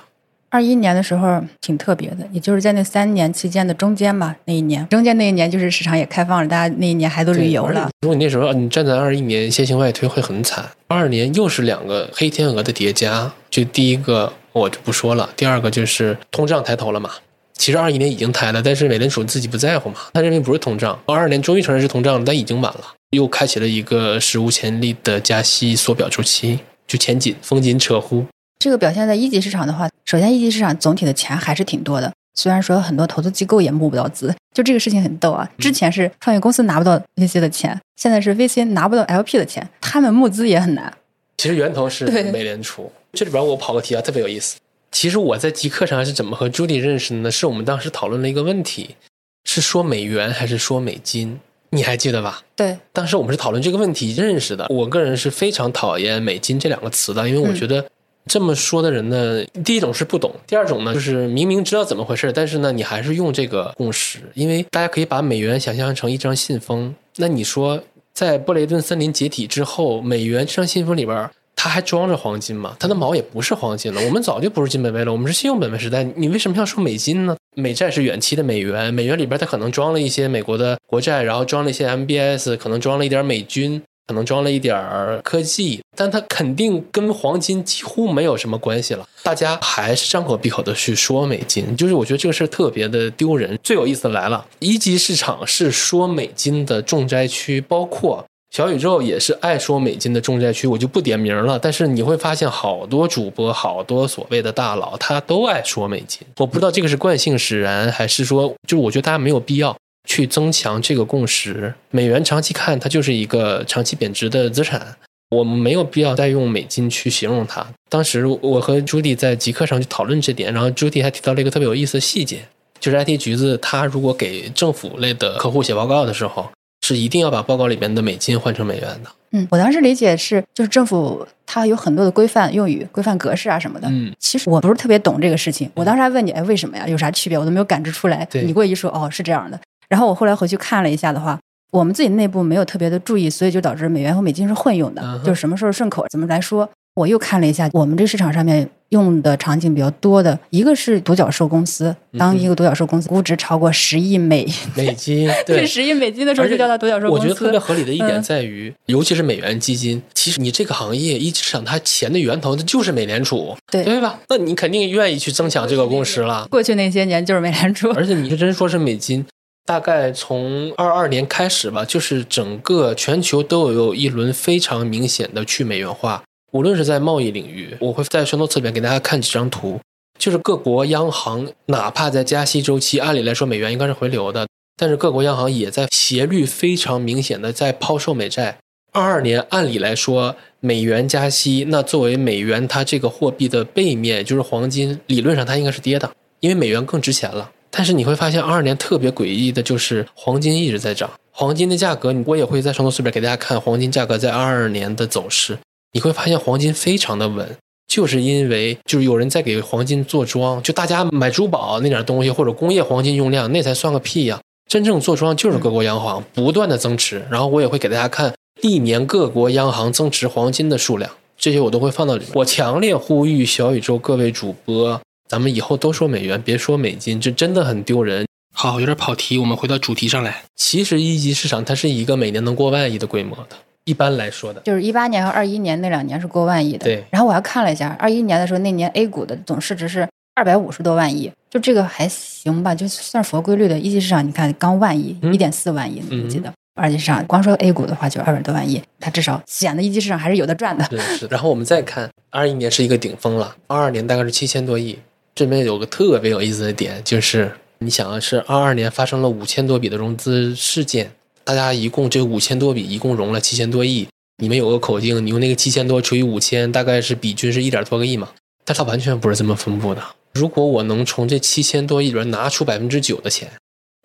[0.51, 7.89] 二一年的时候挺特别的，也就是在那三年期间的中间吧，那一年中间那一年就是市场也开放了，大家那一年还都旅游了。
[8.01, 17.11] 如果你那时候你站在二一年先行外推会很惨，二二年又是两个黑天鹅的叠加，就第一个我就不说了，第二个就是通胀抬头了嘛。
[17.53, 20.97] 其实二一年已经抬了，但是美联储自己不在乎嘛，他认为不是通胀。
[21.05, 22.93] 二二年终于承认是通胀了，但已经晚了。
[23.11, 28.25] 又开启了一个史无前例的加息缩表周期，就前紧风紧扯呼。
[28.59, 35.49] 这个表现在一级市场的话，首先一级市场总体的钱还是挺多的，虽然说很多投资机构也募不到资，就这个事情很逗啊。
[35.57, 40.93] 之前是创业公司拿不到 VC 的钱，现在是 VC 拿不到 LP 的钱，他们募资也很难。
[41.37, 42.91] 其实源头是美联储。
[43.13, 44.57] 这里边我跑个题啊，特别有意思。
[44.91, 47.31] 其实我在极客上是怎么和朱迪认识的呢？
[47.31, 48.97] 是我们当时讨论了一个问题，
[49.45, 51.39] 是说美元还是说美金？
[51.69, 52.43] 你还记得吧？
[52.57, 54.67] 对，当时我们是讨论这个问题认识的。
[54.69, 57.85] 我个人是非常讨厌“美金”这两个词的，因为我觉得
[58.29, 64.19] 这么说的人呢，第一种是不懂，第二种呢就是明明知道怎么回事，但是呢你还是用这个共识。
[64.35, 67.81] 因为大家可以把美元想象成一张信封，那你说
[68.13, 71.29] 在布雷顿森林解体之后，美元这张信封里边。
[71.61, 72.77] 它还装着黄金吗？
[72.79, 74.01] 它的毛也不是黄金了。
[74.05, 76.03] 我们早就不是金本位了，我们是信用本位时代。
[76.15, 77.35] 你为什么要说美金呢？
[77.53, 89.07] 美债是远期的美元，美元里边它可能装了一些美国的国债，然后装了一些 MBS，可能装了一点美军，可能装了一点儿科技，但它肯定跟黄金几乎没有什么关系了。
[89.21, 93.55] 大家还是张口闭口的去说美金，就是我觉得这个事儿特别的丢人。
[93.61, 98.25] 最有意思的来了，一级市场是说美金的重灾区，包括。
[98.49, 101.59] 小宇宙也是爱说美金的重灾区，我就不点名了。
[101.59, 106.21] 但是你会发现，好多主播、好多所谓的大佬，他都爱说美金。
[106.37, 109.77] 我不知道这个是惯性使然，还是说，就是我觉得大家没有必要
[110.09, 111.71] 去增强这个共识。
[111.91, 114.97] 美元长期看，它就是一个长期贬值的资产，
[115.29, 117.65] 我们没有必要再用美金去形容它。
[117.87, 122.39] 当时我和朱迪在极客上去讨论这点，然后朱迪还提到了一个特别有意思的细节，
[122.79, 126.49] 就是 IT 橘子他如果给政府类的客户写报告的时候。
[126.81, 129.11] 是一定要把报告里边的美金换成美元的。
[129.31, 133.87] 嗯，我当时理解是，就是政府它有很多的规范用语、规范格式啊什么的。
[133.91, 135.69] 嗯，其实我不是特别懂这个事情。
[135.75, 136.87] 我当时还问你，哎，为什么呀？
[136.87, 137.37] 有啥区别？
[137.37, 138.25] 我都没有感知出来。
[138.31, 139.59] 对，你给我一说，哦，是这样的。
[139.89, 141.37] 然后我后来回去看了一下的话，
[141.71, 146.69] 我们自己内部没有特别的注意，所以就导致美元和美金是混用的，就是什么时候顺口怎么来说。
[146.95, 157.23] 我又看了一下，我们这市场上面用的场景比较多的一个是独角兽公司，当一个独角兽公司估值超过十亿美美金， 对，十亿美金的时候就叫它独角兽公司。
[157.23, 164.19] 我觉得特别合理的一点在于，尤其是美元基金，其实你这个行业一级市场它钱的源头那就是美联储，对对吧？
[164.27, 166.47] 那你肯定愿意去增强这个共识了。
[166.51, 169.25] 过去那些年就是美联储，而且你是真说是美金，
[169.69, 176.23] 大概从二二年开始吧，就是整个全球都有一轮非常明显的去美元化。
[176.51, 179.79] 无论是在贸易领域，我会在宣传侧面给大家看几张图，
[180.17, 188.57] 就是各国央行哪怕在加息周期，按理来说美元应该是回流的，但是各国央行也在斜率非常明显的在抛售美债。
[188.91, 197.51] 二二年按理来说美元加息，那作为美元它这个货币的背面就是黄金，理论上它应该是跌的，因为美元更值钱了。
[197.71, 205.57] 但是你会发现二二年特别诡异的就是黄金一直在涨，黄金的价格我也会在传统视频给大家看黄金价格在二二年的走势。
[205.93, 214.39] 你会发现黄金非常的稳，就是因为就是有人在给黄金做庄，就大家买珠宝那点东西或者工业黄金用量那才算个屁呀！
[214.69, 222.29] 真正做庄就是各国央行不断的增持，然后我也会给大家看历年各国央行增持黄金的数量，这些我都会放到里面。
[222.35, 228.25] 我强烈呼吁小宇宙各位主播，咱们以后都说美元，别说美金，这真的很丢人。
[228.51, 230.41] 好，有点跑题，我们回到主题上来。
[230.55, 233.55] 其实一级市场它是一个每年能过万亿的规模的。
[233.85, 236.79] 一般来说的，就是一八年和二一年那两年是过万亿的。
[236.79, 243.77] 对，然后我还看了一下，二一年的时候，那年 A 股的总市值是二百五十多万亿，就这个还行吧，就算符合规律的。
[243.77, 246.51] 一级市场你看刚万亿，一点四万亿，我记得。
[246.73, 250.83] 二级市场光说 A 股的话就二百多万亿，它至少显得一级市场还是有的赚的。
[250.89, 251.27] 对是。
[251.29, 254.97] 然后我们再看二一年是一个顶峰了，二二年大概是七千多亿。
[255.39, 261.13] 这边有个特别有意思的点，就是你想啊，是二二年发生了五千多笔的融资事件。
[261.45, 264.05] 大家一共这五千多笔，一共融了七千多亿。
[264.43, 268.27] 你们有个口径，你用那个七千多除以五千，大概是比均是一点多个亿嘛？
[268.65, 270.03] 但它完全不是这么分布的。
[270.33, 273.49] 如果我能从这七千多亿里边拿出百分之九的钱，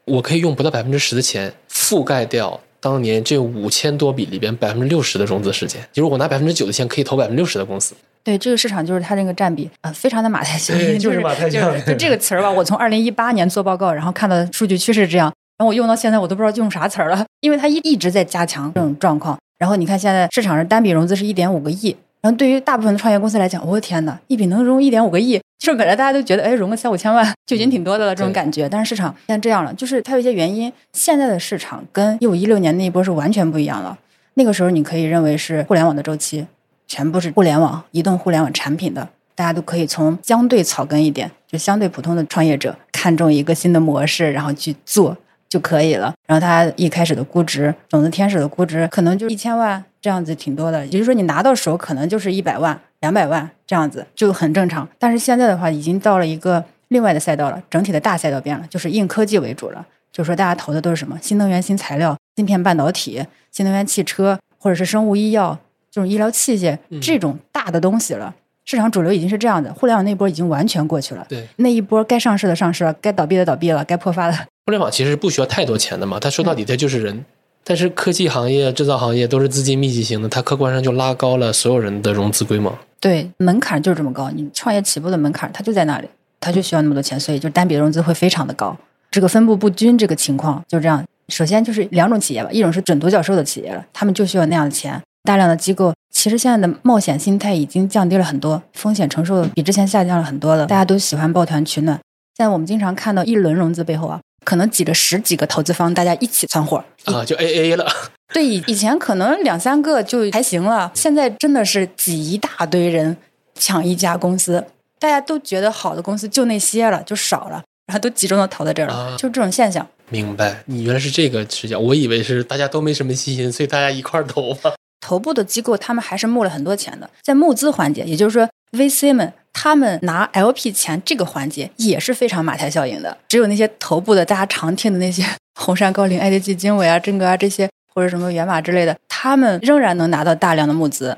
[0.05, 5.85] 我可以用不到百分之十的钱覆盖掉当年这五千多笔里边百分之六十的融资事件。
[5.93, 7.97] 就是我拿百分之九的钱可以投百分之六十的公司。
[8.25, 10.99] 对，这个市场就是它那个占比啊，非常的马太效应。
[10.99, 11.85] 就是马太效应。
[11.85, 15.31] 就这个词儿吧，我从二零一八年做报告，然后看到数据趋势这样。
[15.59, 19.39] 然后我用到现在，我都不知道用啥词儿了，因为它一一直在加强这种状况。
[19.59, 28.67] 然后你看现在市场上单笔融资是一点五个亿，然后对于大部分的创业公司来讲，我的天哪，一笔能融一点五个亿，就是本来大家都觉得，哎，融个三五千万就已经挺多的了，这种感觉。
[28.69, 30.73] 但是市场现在这样了，就是它有一些原因。
[30.93, 33.97] 现在的市场跟一五一六年那一波是完全不一样了。
[34.35, 36.45] 那个时候你可以认为是互联网的周期，
[36.87, 45.17] 全部是互联网、移动互联网产品的，大家都可以从相对草根一点，就相对普通的创业者看中一个新的模式，然后去做。
[45.47, 46.13] 就可以了。
[46.27, 50.85] 然后他一开始的估值，种子天使的估值可能就一千万这样子，挺多的。
[50.85, 54.89] 也就是说，你拿到手可能就是一百万、两百万这样子，就很正常。
[54.99, 59.87] 但是现在的话，已经到了一个另外的赛道了，整体的大赛道变了，就是硬科技为主了。
[60.11, 65.57] 就是说，大家投的都是什么新能源、新材料、芯片、半导体、新能源汽车，或者是生物医药
[65.95, 68.35] 这种医疗器械这种大的东西了。
[68.65, 71.25] 市场主流已经是这样的，互联网那波已经完全过去了。
[71.29, 74.37] 对，那一波该上市的上市了，该倒闭的倒闭了，该破发的。
[74.67, 77.25] 互联网其实不需要太多钱的嘛，它说到底它就是人。
[77.63, 82.77] 但是科技行业、制造行业都是资金密集型的，它客观上就拉高了所有人的融资规模。
[82.99, 86.09] 对，门槛就是这么高，你创业起步的门槛它就在那里，
[86.41, 88.77] 它就需要那么多钱，所以就单笔融资会非常的高。
[89.13, 91.05] 这个分布不均这个情况就这样。
[91.29, 95.01] 首先就是两种企业吧，一种是准独角兽的企业了，他们就需要那样的钱。
[95.25, 100.67] 大量的机构其实现在的冒险心态已经降低了很多，风险承受比之前下降了很多了。
[100.67, 101.99] 大家都喜欢抱团取暖。
[102.37, 107.91] 现在我们经常看到一轮融资背后啊，可能挤着十几个投资方，大家一起窜火啊，就 A A 了。
[108.35, 113.17] 对，以以前可能两三个就还行了，现在真的是挤一大堆人
[113.55, 114.65] 抢一家公司，
[114.99, 119.87] 大家都觉得好的公司就那些了，就少了，然后都集中的投在这儿了，就这种现象。
[120.11, 124.75] 明白，你原来是这个视角，我以为是大家都没什么信心，所以大家一块儿投吧。
[125.05, 133.15] 头部的机构他们还是募了很多钱的，在募资环节，也就是说 VC 们他们拿 LP 钱这个环节也是非常马太效应的。
[133.29, 135.23] 只有那些头部的大家常听的那些
[135.61, 141.15] 红杉、高瓴、IDG、经纬啊、真格啊这些，或者什么源码之类的，他们仍然能拿到大量的募资，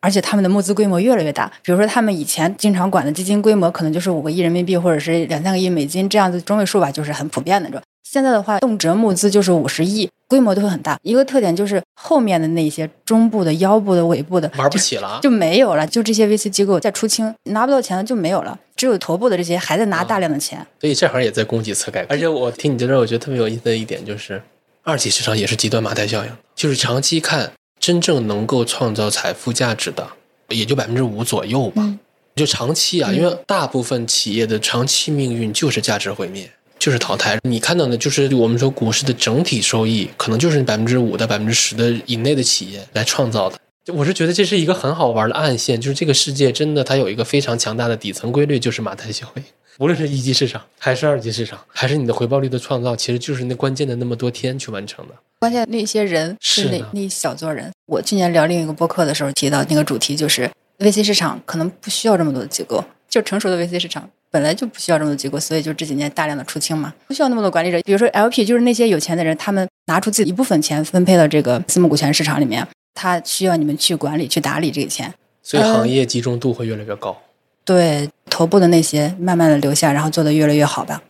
[0.00, 1.50] 而且他们的募资规模越来越大。
[1.62, 7.82] 比如说他们以前经常管的基金规模可能就是五个亿人民币或者是两三个亿美金这样子中位数吧，就是很普遍的这种。
[8.02, 10.98] 现在的话，动辄募资就是五十亿，规模都会很大。
[11.02, 15.86] 一个特点就是后面的那些中部的、腰部的、尾部的玩不起了，就没有了。
[15.86, 18.56] 就这些 VC 机构在出清，拿不到钱了就没有了。
[18.76, 20.64] 只有头部的这些还在拿大量的钱。
[20.80, 22.08] 所以这行也在供给侧改革。
[22.10, 24.40] 而且我听你在这，我觉得特别有意思的一点就是，
[24.82, 30.06] 二级市场也是极端马太效应，就是长期看，真正能够创造财富价值的
[30.50, 31.98] 也就百分之五左右吧。
[32.36, 36.48] 就长期啊，因为大部分企业的长期命运就是价值毁灭。
[36.78, 43.58] 就是淘汰，你看到的，就是我们说股市的整体收益，可能就是百分之五到百分之十的以内的企业来创造的。
[43.84, 49.42] 就我是觉得这是一个很好玩的暗线，就是这个世界真的它有一个非常强大的底层规律，就是马太效应。
[49.78, 55.14] 无论是一级市场还是二级市场，还是你的回报率的创造，其实就是那关键的那么多天去完成的。
[55.38, 57.70] 关键那些人是那那一小撮人。
[57.86, 64.10] 我去年聊另一个播客的时候提到那个主题，就是 VC 市场可能不需要这么多的机构，就成熟的 VC 市场。
[64.30, 67.80] 本来就不需要这么多机构，所以就这几年大量的出清嘛，不需要那么多管理者。
[67.82, 75.12] 比如说 LP，就是那些有钱的人，他们拿出自己一部分钱分配到这个私募股权市场里面，他需要你们去管理、去打理这个钱，
[75.42, 77.16] 所以行业集中度会越来越高。
[77.64, 81.02] 对，头部的那些慢慢的留下，然后做的越来越好吧。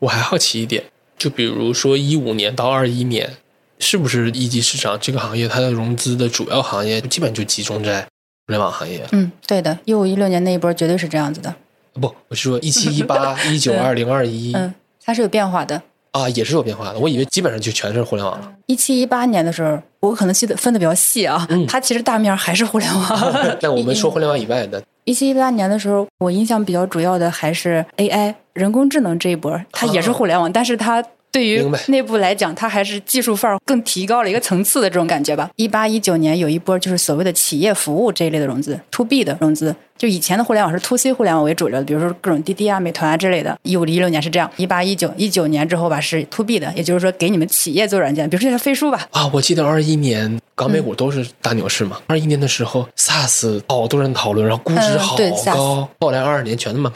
[0.00, 0.84] 我还好奇一点，
[1.16, 3.36] 就比如说一五年到二一年，
[3.78, 9.04] 是不是一级市场这个行业它的融资的主要行业基本就集中在互联网行业？
[9.12, 11.54] 嗯，对的，一五一六年那一波绝对是这样子的。
[11.98, 14.72] 不，我是说一七一八 一九二零二一，嗯，
[15.04, 15.80] 它是有变化的
[16.12, 16.98] 啊，也是有变化的。
[16.98, 18.52] 我以为基本上就全是互联网了。
[18.66, 23.34] 一七一八年的时候，我可能记得分的比较细啊，它其实大面还是互联网。
[23.60, 31.04] 那我们说互联网以外的， 一七一八年的时候，我印象比较主要的还是 AI 人工智能这一波，它也是互联网，但是它。
[31.30, 35.50] 对于内部来讲，它还是技术范儿更提高了一个层次的这种感觉吧。
[35.56, 39.74] 一八一九年有一波就是所谓的企业服务这一类的融资，to B 的融资。
[39.98, 43.58] 就以前的互联网是 to C 互联网为主流的，比如说各种滴滴啊、美团啊之类的。
[43.62, 49.06] 一五一六年是这样，一八一九一九年之后吧是 to B 的，也就是说给你们企业做软件，比如说像飞书吧。
[49.10, 51.98] 啊，我记得二一年港美股都是大牛市嘛。
[52.06, 55.16] 二一年的时候，SaaS 好多人讨论，然后估值好
[55.52, 55.88] 高。
[56.00, 56.92] 后来二二年全那么。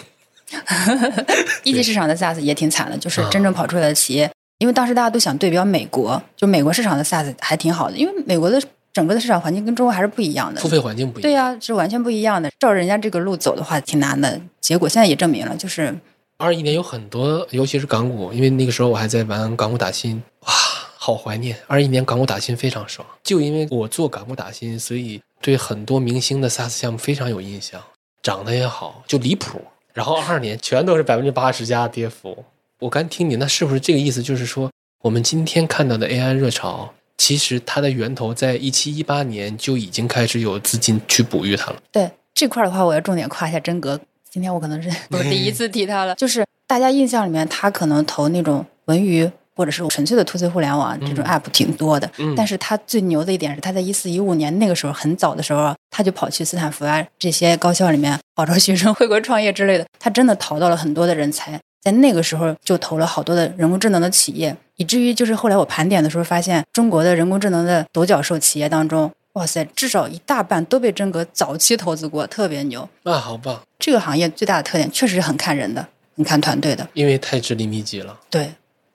[1.64, 8.60] 一级市场的 SaaS 也挺惨的，就是真正跑出来的企业，因为当时大家都想对标美国，就美国市场的 SaaS 还挺好的，因为美国的
[8.92, 11.30] 整个的市场环境跟中国还是不一样的，付费环境不一样。
[11.30, 12.50] 对呀，是完全不一样的。
[12.58, 14.40] 照人家这个路走的话，挺难的。
[14.60, 15.98] 结果现在也证明了，就是
[16.36, 20.52] 二一年有很多，尤其是港股，因为那个时候我还在玩港股打新，哇，
[20.96, 23.06] 好怀念二一年港股打新非常爽。
[23.24, 27.80] 就因为我做港股打新，所以对很多明星的 SaaS 项目非常有印象，
[28.22, 29.60] 长得也好，就离谱。
[29.92, 32.44] 然后二二年全都是百分之八十加跌幅。
[32.78, 34.22] 我刚听你，那是不是这个意思？
[34.22, 34.70] 就是说，
[35.02, 41.77] 我们今天看到的 AI 热潮，其实它的源头在一七一八年就已经开始有资金去哺育它了。
[41.92, 44.00] 对这块的话，我要重点夸一下真格。
[44.29, 49.31] 今天我可能是 我第一次提他了，就是大家印象里面，他可能投那种文娱。
[49.55, 61.61] 或者是纯粹的 to C 互联网这种 app 挺多的，但是他最牛的一点是，他在一四一五年那个时候很早的时候，他就跑去斯坦福啊这些高校里面号召学生回国创业之类的，他真的淘到了很多的人才。
[61.83, 72.88] 在那个时候就投了好多的人工智能的企业，以至于就是后来我盘点的时候发现，中国的人工智能的独角兽企业当中，哇塞，至少一大半都被真格早期投资过，特别牛。
[73.03, 73.61] 那，好棒！
[73.81, 75.85] 这个行业最大的特点确实是很看人的，
[76.17, 76.88] 很看团队的。
[76.94, 78.17] 因为太智力密集了。
[78.31, 78.53] 对，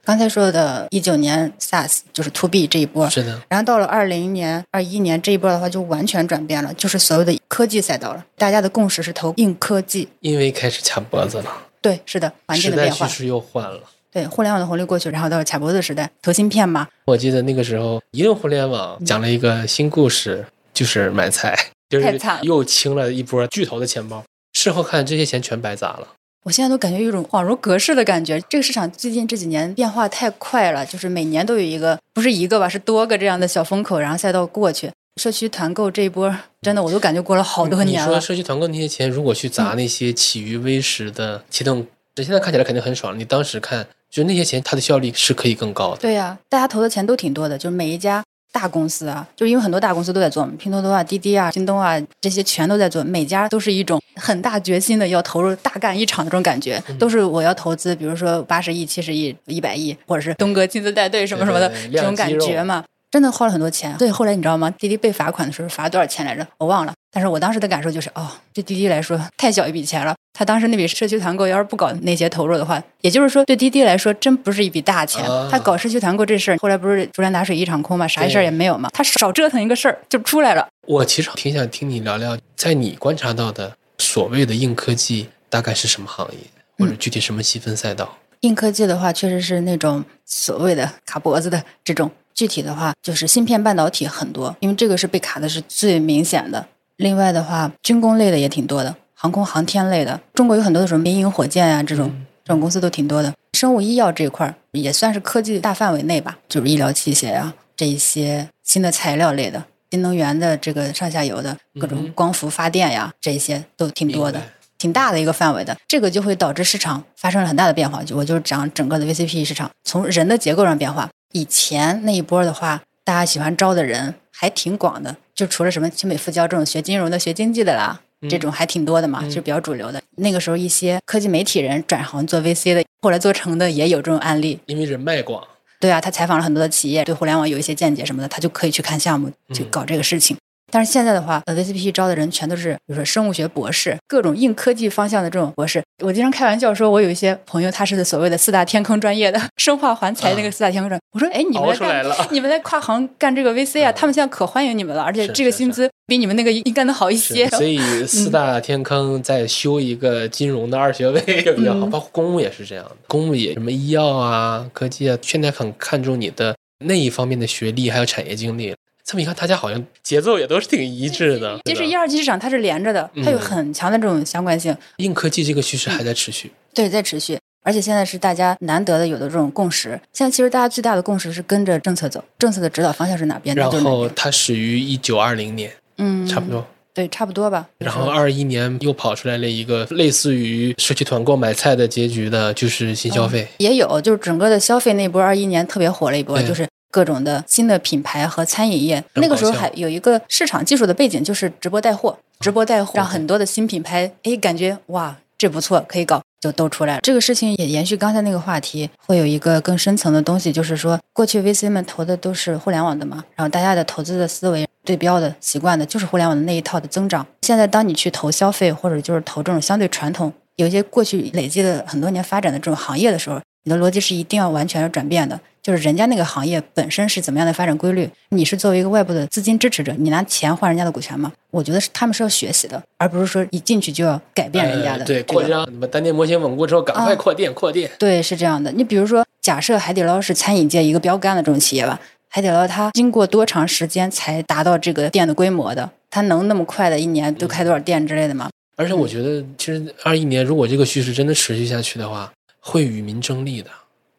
[0.08, 8.26] 刚才说的一九年 SaaS 就是 To B 这一波，是的，然后到了二零年、二一年这一波的话，就完全转变了，就是所有的科技赛道了。
[8.38, 10.08] 大家的共识是投硬科技。
[10.22, 11.52] 因为开始卡脖子了，
[11.82, 13.06] 对，是的，环境的变化。
[13.06, 13.82] 趋势又换了。
[14.10, 21.54] 对，互联网的红利过去，然后到了卡脖子时代，投芯片嘛，我记得那个时候，移动互联网讲了一个新故事，就是买菜，
[21.92, 24.24] 就是又清了一波巨头的钱包。
[24.54, 26.08] 事后看，这些钱全白砸了。
[26.48, 28.40] 我现在都感觉有一种恍如隔世的感觉。
[28.48, 34.90] 这个市场最近这几年变化太快了，就是每年都有一个，不是一个吧，是多个这样的小风口，然后赛道过去。
[35.18, 38.14] 社区团购这一波，真的我都感觉过了好多年了。
[38.14, 41.86] 说社区团购那些钱，如果去砸那些起于微时的启动，
[42.16, 43.20] 这现在看起来肯定很爽。
[43.20, 45.98] 你当时看，就那些钱，它的效率是可以更高的。
[45.98, 62.84] 对呀、大家投的钱都挺多的，就是每一家大公司啊，就是因为很多大公司都在做嘛，拼多多啊、滴滴啊、京东啊这些全都在做，每家都是一种很大决心的要投入大干一场的这种感觉，嗯都是我要投资，比如说八十亿、七十亿、一百亿，或者是东哥亲自带队什么什么的这种感觉嘛。
[63.10, 64.70] 真的花了很多钱，所以后来你知道吗？
[64.72, 66.46] 滴滴被罚款的时候罚多少钱来着？
[66.58, 66.94] 我忘了。
[67.10, 70.14] 但是我当时的感受就是，哦，对滴滴来说太小一笔钱了。
[70.34, 75.26] 他当时那笔社区团购要是不搞那些投入的话，也就是说对滴滴来说真不是一笔大钱。
[75.26, 78.90] 啊他搞社区团购这事儿，后来不是竹篮打水一场空嘛，啥事儿也没有嘛。
[78.94, 80.68] 他少折腾一个事儿就出来了。
[80.86, 86.38] 我其实挺想听你聊聊，在你观察到的所谓的硬科技大概是什么行业，
[86.78, 88.18] 或者具体什么细分赛道？
[88.42, 92.12] 硬科技的话，确实是那种所谓的卡脖子的这种。
[92.38, 96.68] 具体的话，就是芯片半导体很多，因为这个是被卡的是最明显的。
[96.98, 102.14] 另外的话，军工类的也挺多的，航空航天类的，中国有很多的什么民营火箭啊这种、
[102.46, 103.34] 这种公司都挺多的。
[103.54, 114.40] 生物医药这一块儿也算是科技大范围内吧，就是医疗器械呀、这一些新的材料类的、新能源的这个上下游的各种光伏发电呀，这一些都挺多的。
[114.78, 118.04] 挺大的一个范围的，这个就会导致市场发生了很大的变化。
[118.04, 121.10] 就我就是讲整个的 VCP 市场从人的结构上变化。
[121.38, 130.02] 以前那一波的话，大家喜欢招的人还挺广的，就除了什么清北复交这种学金融的、学经济的啦，嗯这种还挺多的嘛，嗯就比较主流的。
[130.16, 134.60] 那个时候一些科技媒体人转行做 VC 的，后来做成的也有这种案例。
[134.66, 135.44] 因为人脉广，
[135.80, 140.36] 对啊，他采访了很多的企业，对互联网有一些见解什么的，他就可以去看项目，去嗯搞这个事情。
[140.72, 145.82] 但是现在的话，呃，VCP 招的人全都是，比如说生物学博士，各种硬科技方向的这种博士。
[146.04, 151.02] 我经常开玩笑说，我有一些朋友他是所谓的四大天坑专业的， 生化环材那个四大天坑专业。
[151.14, 152.28] 我说，哎，你们熬来干。
[152.32, 157.48] 你们来跨行干这个 VC 啊，嗯他们现在可欢迎你们了，而且这个薪资比你们那个应干的好一些。
[157.52, 162.92] 所以四大天坑再修一个金融的二学位 也比较好，嗯包括公务也是这样的。
[163.08, 166.54] 公务也什么医药啊、科技啊，现在很看重你的
[166.86, 168.76] 那一方面的学历还有产业经历。
[169.08, 171.58] 这么一看，大家好像节奏也都是挺一致的。
[171.64, 174.76] 其实一二级市场它是连着的，它有嗯很强的这种相关性。
[174.98, 176.52] 硬科技这个趋势还在持续。
[176.74, 179.92] 对，在持续，而且现在是大家难得的有的这种共识。
[180.12, 183.72] 现在其实大家最大的共识是跟着政策走，政策的指导方向是哪边，的然。
[183.82, 186.68] 后它始于一九二零年，嗯，差不多。
[186.94, 187.66] 对，差不多吧。
[187.78, 193.48] 然后二一年又跑出来了一个类似于社区团购买菜的结局的，就是新消费。
[193.60, 199.04] 也有，就是整个的消费那波，二一年特别火了一波，对就是各种的新的品牌和餐饮业。
[199.14, 206.24] 那个时候还有一个市场技术的背景，就是直播带货，直播带货让很多的新品牌，哎，感觉哇，这不错，可以搞。
[206.40, 207.02] 就都出来了。
[207.02, 217.26] 这个事情也延续刚才那个话题，会有一个更深层的东西，就是说，过去 VC 们投的都是互联网的嘛，然后大家的投资的思维、对标的习惯的就是互联网的那一套的增长。
[217.42, 225.38] 现在当你去投消费，或者就是投这种相对传统、有一些过去累积了很多年发展的这种行业的时候，你的逻辑是一定要完全要转变的。
[225.62, 231.30] 就是人家那个行业本身是怎么样的发展规律，你是作为一个外部的资金支持者，你拿钱换人家的股权吗？
[231.52, 235.00] 我觉得是他们是要学习的，而不是说一进去就要改变人家的。
[235.00, 237.92] 呃对，扩张，你们单店模型稳固之后，赶快啊扩店，扩店。
[238.00, 238.72] 对，是这样的。
[238.72, 242.00] 你比如说，假设海底捞是餐饮界一个标杆的这种企业吧，
[242.30, 245.90] 海底捞它经过多长时间才达到这个店的规模的？
[246.10, 248.50] 它能那么快的一年都开多少店之类的吗？
[248.78, 252.32] 而且我觉得，其实二一年如果这个趋势真的持续下去的话，
[252.68, 253.70] 会与民争利的。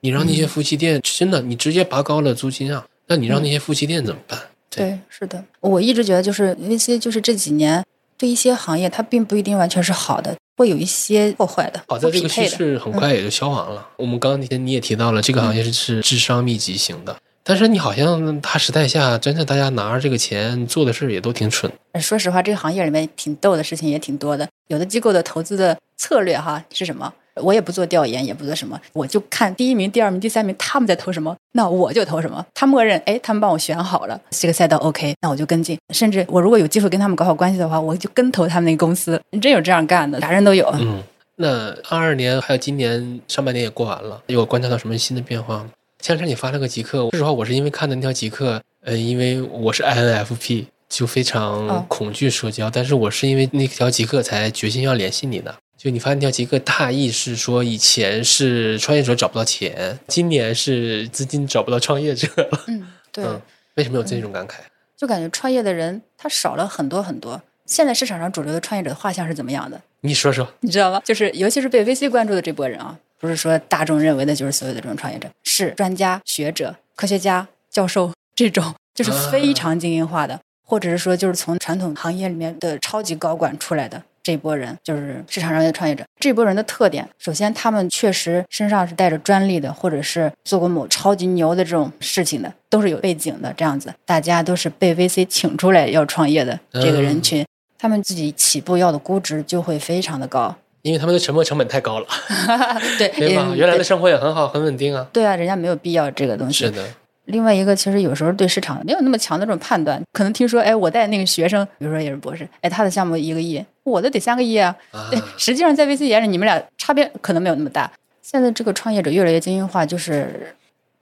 [0.01, 4.38] 你让那些夫妻店真的，你直接拔高了租金啊，那你让那些夫妻店怎么办？
[4.70, 5.44] 对对，是的。
[5.61, 7.84] 我一直觉得，就是那些就是这几年
[8.16, 12.46] 对一些行业，它并不一定完全是好的，会有一些破坏的、好在这个趋。
[12.46, 13.86] 势很快也就消亡了。
[13.96, 21.70] 我们刚刚你也提到了，这个行业是是智商密集型的，但是你好像大时代下，真的大家拿着这个钱做的事儿也都挺蠢。
[21.92, 24.49] 呃说实话，这个行业里面挺逗的事情也挺多的。
[24.68, 27.12] 有的机构的投资的策略哈是什么？
[27.43, 32.45] 我也不做调研，也不做什么，我就看第一名、第二名、第三名他们在投什么，那我就投什么。
[32.55, 35.78] 他默认，哎，他们帮我选好了这个赛道 OK，那我就跟进。
[35.93, 39.20] 甚至我如果有机会跟他们搞好关系的话，我就跟投他们那个公司。
[39.41, 40.68] 真有这样干的，啥人都有。
[40.74, 41.03] 嗯，
[41.36, 45.70] 那二二年还有今年上半年也过完了，有观察到什么新的变化吗？
[46.01, 55.55] 前两天你发了个极客，说实话，我是因为看的那条极客，呃，因为我是 INFP，就非常哦恐惧社交，但是我是因为那条极客才决心要联系你的。
[55.78, 62.64] 就你发现那条极客，大意是说以前是创业者找不到钱，今年是资金找不到创业者了。
[62.66, 63.40] 嗯， 对，嗯，
[63.76, 64.54] 为什么有这种感慨？
[64.96, 67.40] 就感觉创业的人他少了很多很多。
[67.64, 69.80] 现在市场上主流的创业者的画像是怎么样的？
[70.00, 70.52] 你说说。
[70.60, 71.00] 你知道吗？
[71.04, 86.04] 就是尤其是被 VC 关注的这波人啊，不是说大众认为的就是所有的这种创业者，是专家、学者、科学家、教授这种，就是非常精英化的，或者是说就是从传统行业里面的超级高管出来的这波人，就是市场上的创业者。
[86.20, 93.50] 这波人的特点，首先他们确实身上是带着专利的，或者是做过某超级牛的这种事情的，都是有背景的。
[93.56, 97.42] 这样子，大家都是被 VC 请出来要创业的这个人群。
[97.78, 102.06] 他们自己起步要的估值就会非常的高，因为他们的沉没成本太高了，
[102.98, 103.46] 对对吧？
[103.48, 105.06] 嗯原来的生活也很好，很稳定啊。
[105.10, 106.66] 对啊，人家没有必要这个东西。
[106.66, 106.84] 是的，
[107.28, 114.74] 另外一个，其实有时候对市场没有那么强的这种判断，可能听说，哎，我带那个学生，比如说也是博士，哎，他的项目一个亿，我的得三个亿啊。
[114.90, 117.90] 啊对，实际上在 VC 眼里，你们俩差别可能没有那么大。
[118.22, 120.54] 现在这个创业者越来越精英化，就是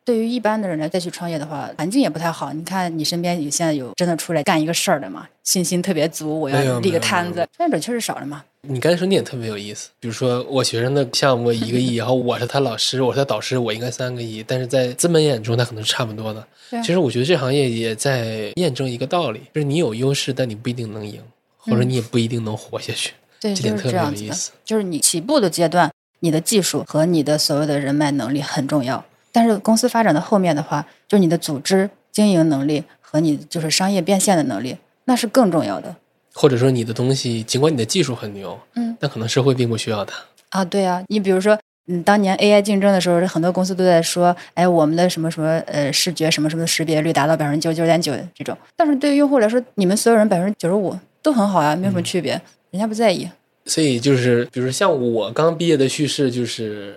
[0.05, 2.53] 对于一般的人来再去创业的话，环境也不太好。
[2.53, 7.47] 你看你身边有现在有真的出来干一个事儿的嘛，信心特别足，我要立个摊子。
[7.57, 8.43] 创业者确实少了嘛。
[8.69, 16.47] 你刚才说那点特别有意思，比如说我学生的项目一个亿， 然后我是他老师，我是他导师，我应该三个亿，但是在资本眼中，他可能是差不多的。
[16.83, 21.21] 其实我觉得这行业也在验证一个道理，就是你有优势，但你不一定能赢，
[21.59, 23.13] 或者嗯你也不一定能活下去。
[23.41, 24.51] 对，这点特别有意思。
[24.65, 25.91] 就是你起步的阶段，
[26.21, 29.05] 你的技术和你的所有的人脉能力很重要。
[29.31, 35.95] 但是公司发展的后面的话，就是你的组织经营能力和你就是商业变现的能力，那是更重要的。
[36.39, 40.15] 或者说你的东西，尽管你的技术很牛，嗯但可能社会并不需要它。
[40.51, 41.59] 啊，对啊，你比如说，
[41.89, 52.33] 嗯，当年 AI 竞争的时候，很多公司都在说，哎，我们的什么什么呃视觉什么什么识别率达到百分之九十九点九这种，但是对于用户来说，你们所有人百分之九十五都很好呀，没有什么区别，
[52.71, 53.27] 人家不在意。
[53.65, 56.95] 所以就是，比如像我刚毕业的叙事，就是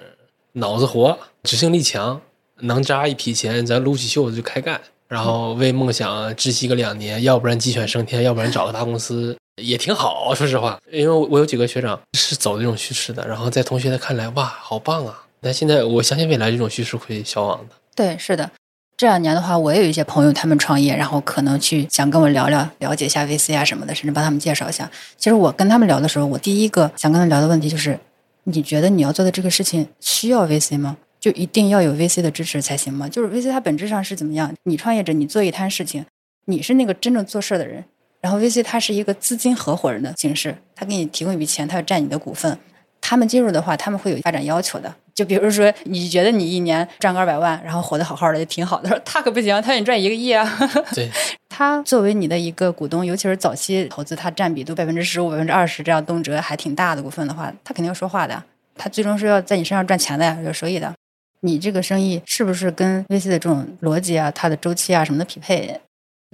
[0.54, 2.20] 脑子活，执行力强，
[2.60, 4.80] 能扎一批钱，咱撸起袖子就开干，
[5.10, 10.34] 然后为梦想窒息个两年，要不然鸡犬升天，要不然找个大公司也挺好。
[10.36, 15.24] 说实话，因为我有几个学长是走这种趋势的，然后在同学的看来，哇，好棒啊！
[15.42, 17.76] 但现在我相信未来这种趋势会消亡的。
[17.96, 18.52] 对，是的。
[18.96, 24.92] 这两年的话，我也有一些朋友，他们创业，然后可能去想跟我聊聊，了解一下 VC 啊什么的，甚至帮他们介绍一下。
[25.18, 27.98] 其实我跟他们聊的时候，我第一个想跟他聊的问题就是：
[28.44, 30.98] 你觉得你要做的这个事情需要 VC 吗？
[31.20, 33.10] 就一定要有 VC 的支持才行吗？
[33.10, 34.54] 就是 VC 它本质上是怎么样？
[34.64, 36.06] 你创业者，你做一摊事情，
[36.46, 37.84] 你是那个真正做事儿的人，
[38.22, 42.58] 然后 VC 它是一个资金合伙人的形式，他给你提供一笔钱，他要占你的股份。
[43.02, 44.94] 他们进入的话，他们会有发展要求的。
[45.16, 48.90] 就比如说，你觉得你一年赚个二百万，然后活得好好的，就挺好的。
[48.90, 50.46] 说他可不行，他让你赚一个亿啊！
[50.94, 51.10] 对，
[51.50, 58.42] 他作为你的一个股东，尤其是早期投资，他占比都百分之十五、百分之二十这样动辄还挺大的股份的话，他肯定要说话的。
[58.78, 60.94] 他最终是要在你身上赚钱的呀，有收益的。
[61.42, 65.80] 你这个生意是不是跟 VC 的这种逻辑啊、它的周期啊什么的匹配？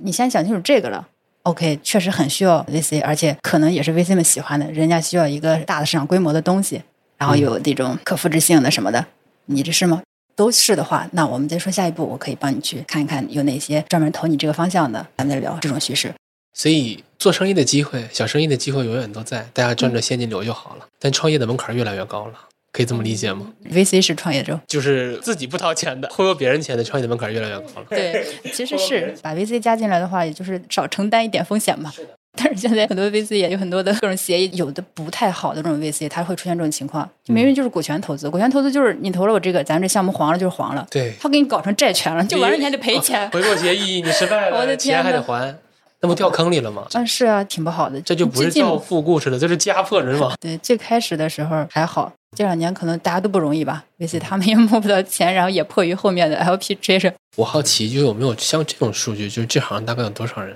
[0.01, 1.07] 你先想清楚这个了。
[1.43, 6.81] OK，确实很需要 VC，而且可能也是 VC 们喜欢的，人家需要一个大的市场规模的东西，
[7.17, 9.05] 然后有这种可复制性的什么的。
[9.45, 10.01] 你这是吗？
[10.35, 16.11] 都是的话，那我们再说下一步，我可以帮你去看一看有哪些专门投你这个方向的，咱们再聊这种趋势。
[16.53, 20.87] 所以做生意的机会，小生意的机会永远都在，大家赚着现金流就好了。
[20.99, 22.33] 但创业的门槛越来越高了，
[22.75, 27.85] 可以这么理解吗？VC 是创业者，就是自己不掏钱的，忽悠别人钱的，创业的门槛越来越高了。
[27.89, 31.89] 对，其实是 把 VC 加进来的话，也就是少承担一点风险嘛。
[32.37, 37.09] 但是现在很多 VC 也有很多的各种协议，有的不太好的这种 VC，它会出现这种情况。
[37.27, 43.27] 明明就是股权投资，股权投资就是你投了我这个，咱这项目黄了就是黄了，对，他给你搞成债权了，就完了你还得赔钱。
[43.31, 45.55] 回购协议你失败了，我的天钱还得还，
[46.01, 46.85] 那不掉坑里了吗？
[46.93, 47.99] 嗯，是啊，挺不好的。
[48.01, 50.33] 这就不是造富故事了，这是家破人亡。
[50.41, 59.29] 对，最开始的时候还好，这两年可能大家都不容易吧，VC 他们也摸不到钱，然后也迫于后面的 LP 追着，我好奇，就有没有像这种数据？
[59.29, 60.55] 就是这行大概有多少人？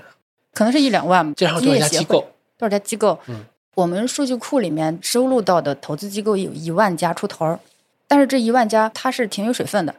[0.52, 1.34] 可能是一两万吧。
[1.36, 2.20] 这行多少家机构？
[2.58, 3.18] 多少家机构？
[3.26, 3.44] 嗯，
[3.76, 7.58] 我们数据库里面收录到的投资机构有一万家出头儿，
[8.06, 9.94] 但是这一万家它是挺有水分的，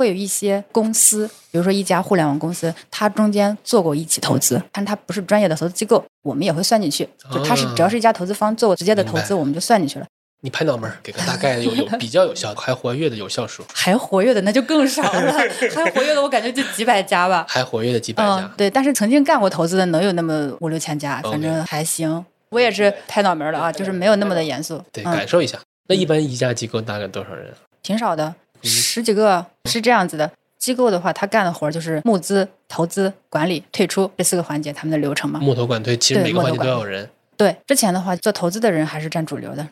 [0.00, 7.06] 会有一些公司，比如说一家互联网公司，它中间做过一起投资，但它不是专业的投资机构，我们也会算进去。
[7.30, 10.06] 就它是啊只要是一家投资方做过直接的投资，我们就算进去了。
[10.40, 15.32] 你拍脑门儿，给个大概有有比较有效还活跃的有效数， 还活跃的那就更少了，
[15.74, 17.44] 还活跃的我感觉就几百家吧。
[17.46, 22.24] 还活跃的几百嗯家，，对，但是曾经干过投资的能有那么五六千家，反正还行。
[22.48, 25.58] 我也是拍脑门儿的啊，就是没有那么的严肃，对，嗯感，受一下。
[25.90, 27.52] 那一般一家机构大概多少人？
[27.82, 30.30] 挺少的，嗯十几个是这样子的。
[30.58, 35.40] 机构的话，他干的活儿就是募资、投资、管理、退出这四个环节，他们的流程嘛。
[35.40, 37.08] 募投管退，其实对每个环节都要有人。
[37.36, 39.66] 对，之前的话做投资的人还是占主流的。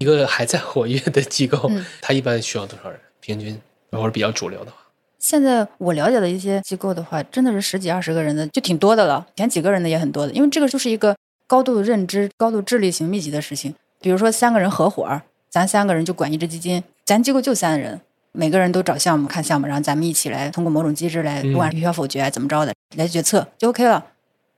[0.00, 3.00] 一个还在活跃的机构嗯，它一般需要多少人？
[3.20, 3.58] 平均
[3.90, 4.76] 或者比较主流的话，
[5.18, 11.16] 现在我了解的一些机构的话，真的是十几二十个人的就挺多的了，前几个人的也很多的，因为这个就是一个
[11.46, 13.74] 高度认知、高度智力型密集的事情。
[14.02, 17.98] 比如说三个人合伙儿，咱三个人就管一只基金，咱机构就三人，
[18.36, 24.04] 每个人都找项目看项目，然后咱们一起来通过某种机制来，嗯不管是票否决怎么着的来决策就 OK 了。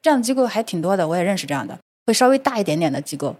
[0.02, 3.36] 这样的机构还挺多的，我也认识这样的，会稍微大一点点的机构。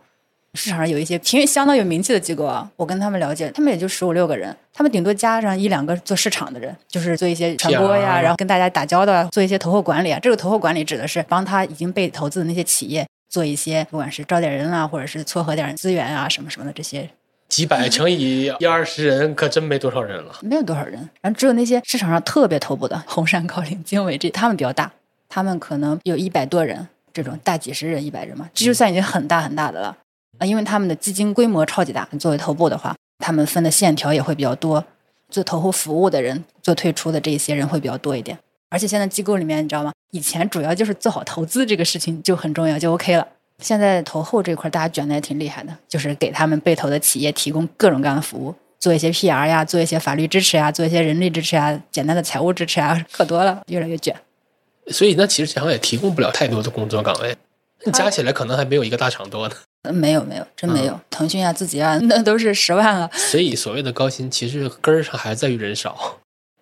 [0.55, 10.19] 市场上有一些挺相当有名气的机构啊，我跟他们了解，他们也就十五六个人，他们顶多加上一两个做市场的人，就是做一些传播呀，然后跟大家打交道啊，做一些投后管理啊。
[10.19, 17.11] 这个投后管理指的是帮他已经被投资的那些企业做一些，不管是招点人啊，或者是撮合点资源啊，什么什么的这些，
[17.49, 20.35] 几百乘以一二十人，可真没多少人了。
[20.43, 21.09] 没有多少人。
[21.21, 24.91] 然后只有那些市场上特别头部的，红杉、高瓴、经纬这他们比较大，
[25.29, 29.97] 他们可能有一百多人，这种大几十人、一百人嘛，这就算已经很大很大的了。
[30.39, 34.85] 啊，因为他们的基金规模超级大，作为头部的话，他们分的线条也会比较多，
[35.31, 38.39] 做投后服务的人、做退出的这一些人会比较多一点。
[38.69, 39.93] 而且现在机构里面，你知道吗？
[40.11, 43.27] 以前主要就是做好投资这个事情就很重要，就 OK 了。
[43.63, 54.15] 现在投后这块，大家卷的也挺厉害的，就是给他们被投的企业提供各种各样的服务，做一些 PR 呀，做一些法律支持呀，做一些人力支持呀，简单的财务支持啊，可多了，越来越卷。
[54.89, 57.37] 所以那其实这行也提供不了太多的工作岗位，
[57.85, 59.55] 你加起来可能还没有一个大厂多呢。
[59.83, 61.01] 呃没有没有，真没有。
[61.09, 63.09] 腾讯啊、字节啊，那都是十万了。
[63.15, 66.19] 所以所谓的高薪，其实根儿上还在于人少。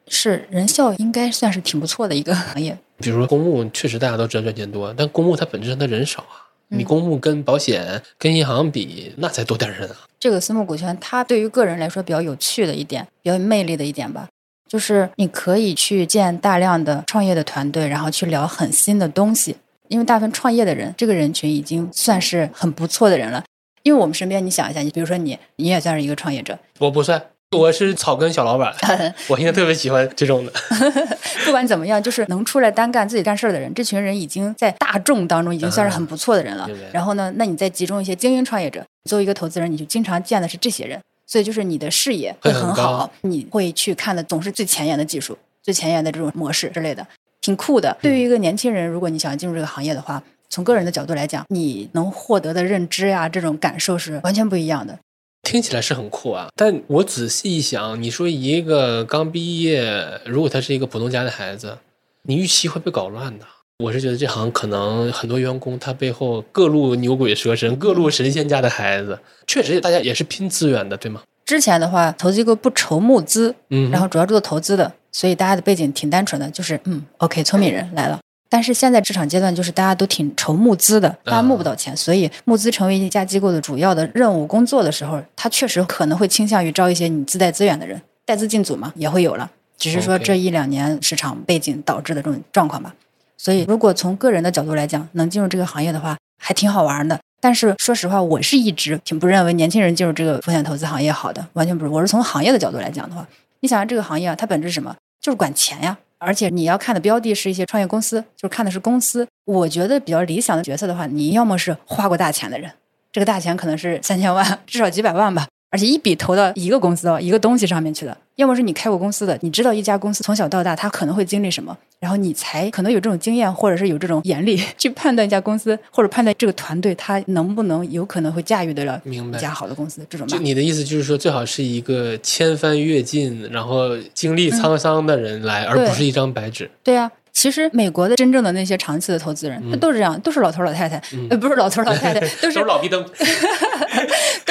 [0.08, 2.76] 是人效应该算是挺不错的一个行业。
[2.98, 6.43] 比如说公募，确实大家都知道赚钱多，但公募它本质上它人少啊。
[6.70, 9.96] 嗯你公募跟保险、跟银行比，那才多点人啊。
[10.18, 14.28] 这个私募股权，它对于个人来说比较有趣的一点，比较有魅力的一点吧，
[14.68, 19.56] 就是你可以去见大量的创业的团队，然后去聊很新的东西。
[19.88, 23.44] 因为大部分创业的人，这个人群已经算是很不错的人了。
[23.82, 27.22] 因为我们身边，你想一下，你比如说你，你也算是一个创业者，我不算，
[27.54, 28.74] 我是草根小老板，
[29.28, 30.52] 我现在特别喜欢这种的。
[31.46, 36.68] 不管怎么样，就是能出来单干自己干事儿的人，这群人已经在大众当中已经算是很不错的人了。
[36.92, 47.06] 然后呢，那你再集中一些精英创业者，作为一个投资人，你就经常见的是这些人，所以就是你的视野会会很很好高，你会去看的总是最前沿的技术、最前沿的这种模式之类的，
[47.40, 47.96] 挺酷的。
[48.00, 54.98] 对于一个年轻人，如果你想进入这个行业的话，从个人的角度来讲，你能获得的认知呀、这种感受是完全不一样的。
[55.44, 61.78] 听起来是很酷啊，但我仔细一想，你说一个刚毕业，如果他是一个普通家的孩子，
[62.22, 63.44] 你预期会被搞乱的。
[63.78, 71.22] 我是觉得这行可能很多员工他背后各路牛鬼蛇神、各路神仙家的孩子，确实大家也是拼资源的，对吗？
[71.44, 78.18] 之前的话，投资机构不筹募资，嗯，然后主要做投资的，所以大家的背景挺单纯的，就是嗯，OK，聪明人来了。
[78.54, 89.50] 但是现在市场阶段，就是大家都挺愁募资的，大家募不到钱，所以募资成为一家机构的主要的任务工作的时候，他确实可能会倾向于招一些你自带资源的人，带资进组嘛，也会有了。
[89.76, 92.94] 只是说这一两年市场背景导致的这种状况吧。
[93.36, 97.18] 所以，如果从个人的角度来讲，能进入这个行业的话，还挺好玩的。
[97.40, 101.90] 但是说实话，我是一直挺不认为年轻人进入这个风险投资行业好的，完全不是。
[101.90, 103.26] 我是从行业的角度来讲的话，
[103.58, 104.94] 你想想这个行业啊，它本质是什么？
[105.20, 105.98] 就是管钱呀。
[106.24, 109.26] 而且你要看的标的是一些创业公司，就是看的是公司。
[109.44, 112.70] 我觉得比较理想的角色的话，你要么是花过大钱的人，
[113.12, 130.36] 这个大钱可能是三千万，至少几百万吧，而且一笔投到一个公司，一个东西上面去的；要么是你开过公司的，你知道一家公司从小到大它可能会经历什么，然后你才可能有这种经验，或者是有这种眼力 去判断一家公司，或者判断这个团队它能不能有可能会驾驭得了明白一家好的公司这种就。
[130.38, 136.68] 你的意思就是说，最好是一个千帆阅尽，然后经历沧桑的人来，而不是一张白纸。
[136.82, 143.04] 对啊，其实美国的真正的那些长期的投资人，他都是这样，都是老头老太太，呃，不是老头老太太， 都是都是老逼灯。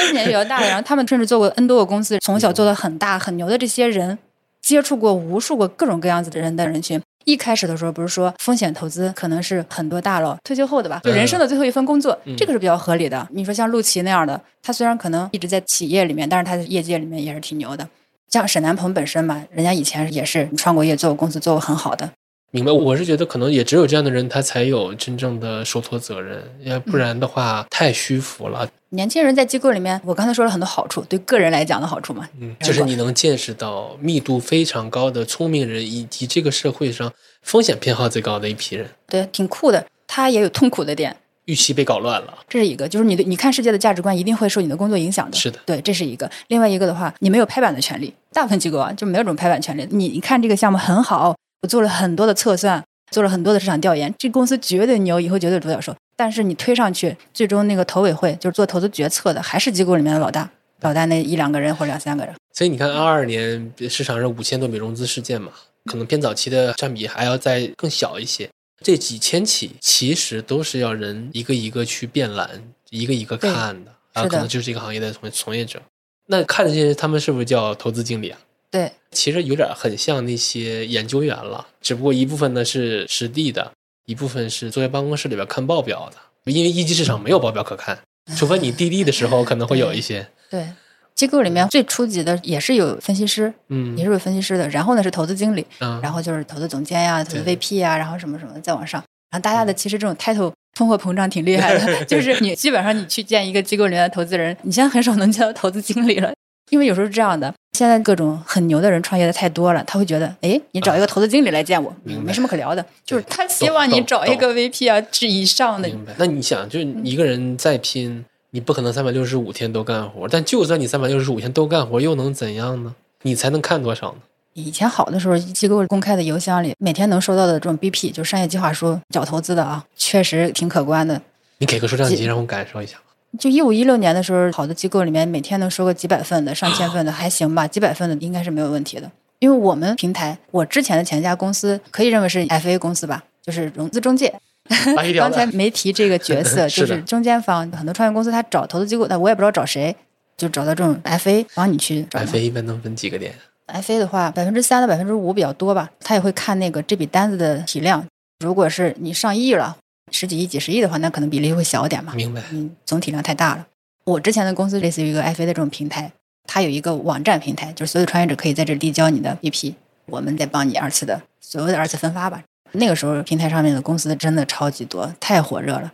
[0.04, 4.18] 都是年纪比较大的，然后他们甚至做过 N 多个公司，从小做的很大很牛的这些人，
[4.60, 7.00] 接触过无数个各种各样子的人的人群。
[7.24, 13.26] 一开始的时候，不是说风险投资可能是很多大佬退休后的吧，就人生的最后一份工作，这个是比较合理的。
[13.30, 17.88] 你说像陆琪那样的，他虽然可能一直在企业里面，但是他在业界里面也是挺牛的。
[18.28, 22.10] 像沈南鹏本身嘛，人家以前也是创过业，做过公司，做过很好的。
[22.54, 28.70] 明白，我是觉得可能也只有这样的人，他才有真正的受托责任，要不然的话太虚浮了。
[28.90, 38.88] 年轻人在机构里面，我刚才说了很多好处，对个人来讲的好处嘛，嗯，就是你能见识到密度非常高的聪明人，以及这个社会上风险偏好最高的一批人。
[39.08, 39.84] 对，挺酷的。
[40.06, 45.36] 他也有痛苦的点，预期被搞乱了，这是一个，就是你的你看世界的价值观一定会受你的工作影响的。
[45.36, 46.30] 是的，对，这是一个。
[46.46, 49.84] 另外一个的话，你没有拍板的权利，大部分机构啊就没有这种拍板权利。
[49.90, 51.34] 你你看这个项目很好，
[51.64, 52.84] 我做了很多的测算。
[53.10, 55.94] 做了很多的市场调研，这公司绝对牛，以后绝对独角兽。
[56.16, 60.50] 但是你推上去，最终那个投委会就是做投资决策的，还是机构里面的老大，
[60.80, 62.34] 老大那一两个人或者两三个人。
[62.52, 65.52] 所以你看，二二年市场上五千多笔融资事件嘛，
[65.84, 68.48] 可能偏早期的占比还要再更小一些。
[68.82, 72.50] 这几千起其实都是要人一个一个去变懒，
[72.90, 75.80] 一个一个看的啊，可能就是这个行业的从从业者。
[76.26, 78.38] 那看这些人，他们是不是叫投资经理啊？
[78.74, 83.70] 对，其实有点很像那些研究员了，只不过一部分呢是实地的，
[84.04, 86.16] 一部分是坐在办公室里边看报表的。
[86.50, 87.96] 因为一级市场没有报表可看，
[88.36, 90.26] 除非你滴滴的时候可能会有一些。
[90.50, 90.68] 对，
[91.14, 94.68] 机构里面最初级的也是有分析师，嗯，也是有分析师的。
[94.70, 99.00] 然后呢是投资经理，嗯，然后就是投资总监呀、投资 VP 呀，然后什么什么再往上。
[99.30, 106.34] 然后大家的其实这种 title 通货膨胀挺厉害的， 就是你基本上你去见一个机构里面的投资人，你现在很少能见到投资经理了，
[106.74, 107.54] 因为有时候是这样的。
[107.78, 112.84] 现在各种很牛的人创业的太多了，他会觉得，哎，你找一个投资经理来见我，没什么可聊的。
[113.04, 115.88] 就是他希望你找一个 VP 啊，至以上的。
[115.88, 116.12] 明白？
[116.18, 120.28] 那你想，就一个人再拼，你不可能三百六十五天都干活。
[120.28, 122.94] 但就算你三百六十五天都干活，又能怎样呢？
[123.22, 124.18] 你才能看多少呢？
[124.54, 131.20] 以前好的时候，机构公开的邮箱里，每天能收到的这种 BP，就是商业计划书，找投资的啊，确实挺可观的。
[131.58, 132.98] 你给个数量级让我感受一下。
[133.38, 137.66] 就一五一六年的时候，好的机构里面每天能收个几百份的、上千份的，还行吧？
[137.66, 139.10] 几百份的应该是没有问题的。
[139.40, 144.32] 因为我们平台，我之前的前家公司可以认为是 FA 公司吧，就是融资中介。
[145.18, 147.70] 刚才没提这个角色， 就是中间方。
[147.72, 149.94] 很多创业公司他找投资机构，但我也不知道找谁，
[150.38, 152.20] 就找到这种 FA 帮你去找。
[152.20, 153.34] FA 一般能分几个点
[153.66, 155.90] ？FA 的话，百分之三到百分之五比较多吧。
[156.00, 158.06] 他也会看那个这笔单子的体量，
[158.38, 159.76] 如果是你上亿了。
[160.14, 162.14] 十几亿、几十亿的话，那可能比例会小点嘛。
[162.14, 162.40] 明白。
[162.52, 163.66] 嗯，总体量太大了。
[164.04, 166.12] 我之前的公司类似于一个 FA 的这种平台，
[166.46, 169.74] 它有一个网站平台，就是所有创业者可以在这递交你的 BP，
[170.06, 172.42] 我们再帮你二次的所谓的二次分发吧。
[172.72, 175.92] 那个时候平台上面的公司真的超级多，太火热了。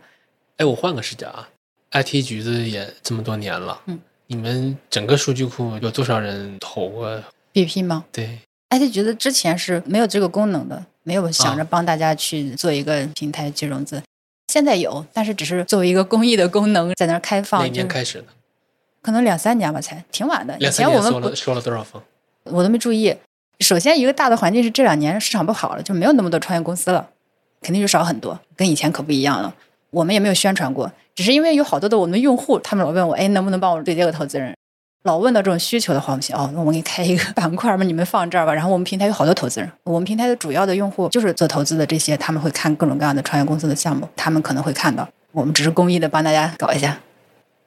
[0.57, 1.49] 哎，我换个视角啊
[1.91, 8.05] ，IT 橘子也这么多年了，嗯，你们整个数据库有多少人投过 BP 吗？
[8.11, 10.85] 对，IT 橘子之前是没有这个功能的。
[11.03, 13.99] 没有想着帮大家去做一个平台去融资，
[14.51, 17.61] 现在有，但是只是作为一个公益的功能在那儿开放。
[17.61, 18.25] 哪年开始的？
[19.01, 20.57] 可能两三年吧，才挺晚的。
[20.57, 22.01] 两三年收了收了多少封？
[22.43, 23.15] 我都没注意。
[23.61, 27.07] 首先，一个大的环境是这两年市场不好了，就没有那么多创业公司了，
[27.61, 29.55] 肯定就少很多，跟以前可不一样了。
[29.91, 34.53] 我们也没有宣传过，只是因为有好多的我们用户，他们老问我，哎，能不能帮我对接个投资人？
[35.03, 38.53] 老问到这种需求的话，我们想哦，那我给你开一个板块吧，你们放这儿吧。
[38.53, 45.07] 然后我们平台有好多投资人，我们平台的主要的用户就是做投资的这些，他们会看各种各样的创业公司的项目，他们可能会看到。
[45.31, 46.99] 我们只是公益的帮大家搞一下。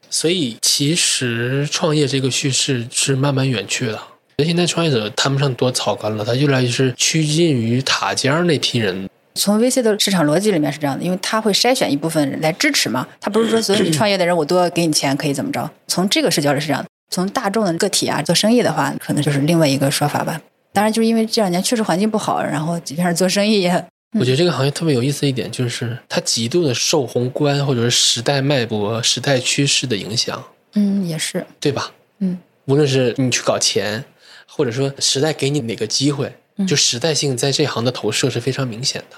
[0.09, 4.01] 所以其实创业这个叙事是慢慢远去了。
[4.39, 9.09] 现在创业者谈不上多草根了，他越来越是趋近于塔尖那批人。
[9.35, 15.69] 从 VC 的市场逻辑里面是这样的，因为他会筛选一部分人来支持嘛，他不是说所有你创业的人我都要给你钱可以怎么着。
[15.89, 16.89] 从这个视角里是这样的。
[17.11, 20.41] 从大众的个体啊做生意的话，可能就是另外一个说法吧。
[20.73, 23.87] 当然，就是因为这两年确实环境不好，然后即便是做生意，也
[24.19, 30.43] 我觉得这个行业特别有意思一点，就是它极度的受宏观或者是时代脉搏、时代趋势的影响。
[30.75, 31.93] 嗯，也是，对吧？
[32.19, 34.05] 嗯，无论是你去搞钱，
[34.47, 36.33] 或者说时代给你哪个机会，
[36.67, 39.17] 就时代性在这行的投射是非常明显的，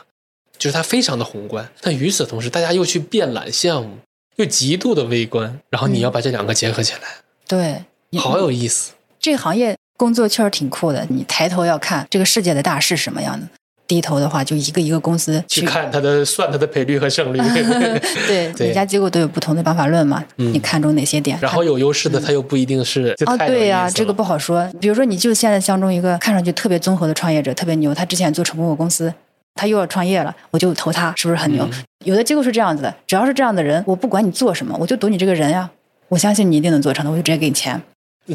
[0.59, 1.70] 就是它非常的宏观。
[1.80, 3.99] 但与此同时，大家又去变懒项目，
[4.37, 7.01] 又极度的微观，然后你要把这两个结合起来。
[7.47, 7.85] 对，
[8.19, 8.93] 好有意思。
[9.21, 11.07] 这个行业工作确实挺酷的。
[11.09, 13.47] 你抬头要看这个世界的大势什么样的，
[13.87, 17.39] 低头的话就一个一个公司去看它的算它的赔率和胜率。
[18.27, 20.25] 对， 每家机构都有不同的方法论嘛。
[20.37, 21.39] 你看中哪些点？
[21.41, 23.15] 然后有优势的，它又不一定是。
[23.27, 24.69] 哦，对呀，这个不好说。
[24.81, 29.13] 比如说，你就现在相中一个看上去特别综合的创业者，特别牛，他之前做成功过公司，
[29.55, 31.69] 他又要创业了，我就投他，是不是很牛？
[32.05, 35.71] 有的机构是这样子的，只要是这样的人，我不管你做什么，我就赌你这个人呀。
[36.09, 37.83] 我相信你一定能做成的，我就直接给你钱。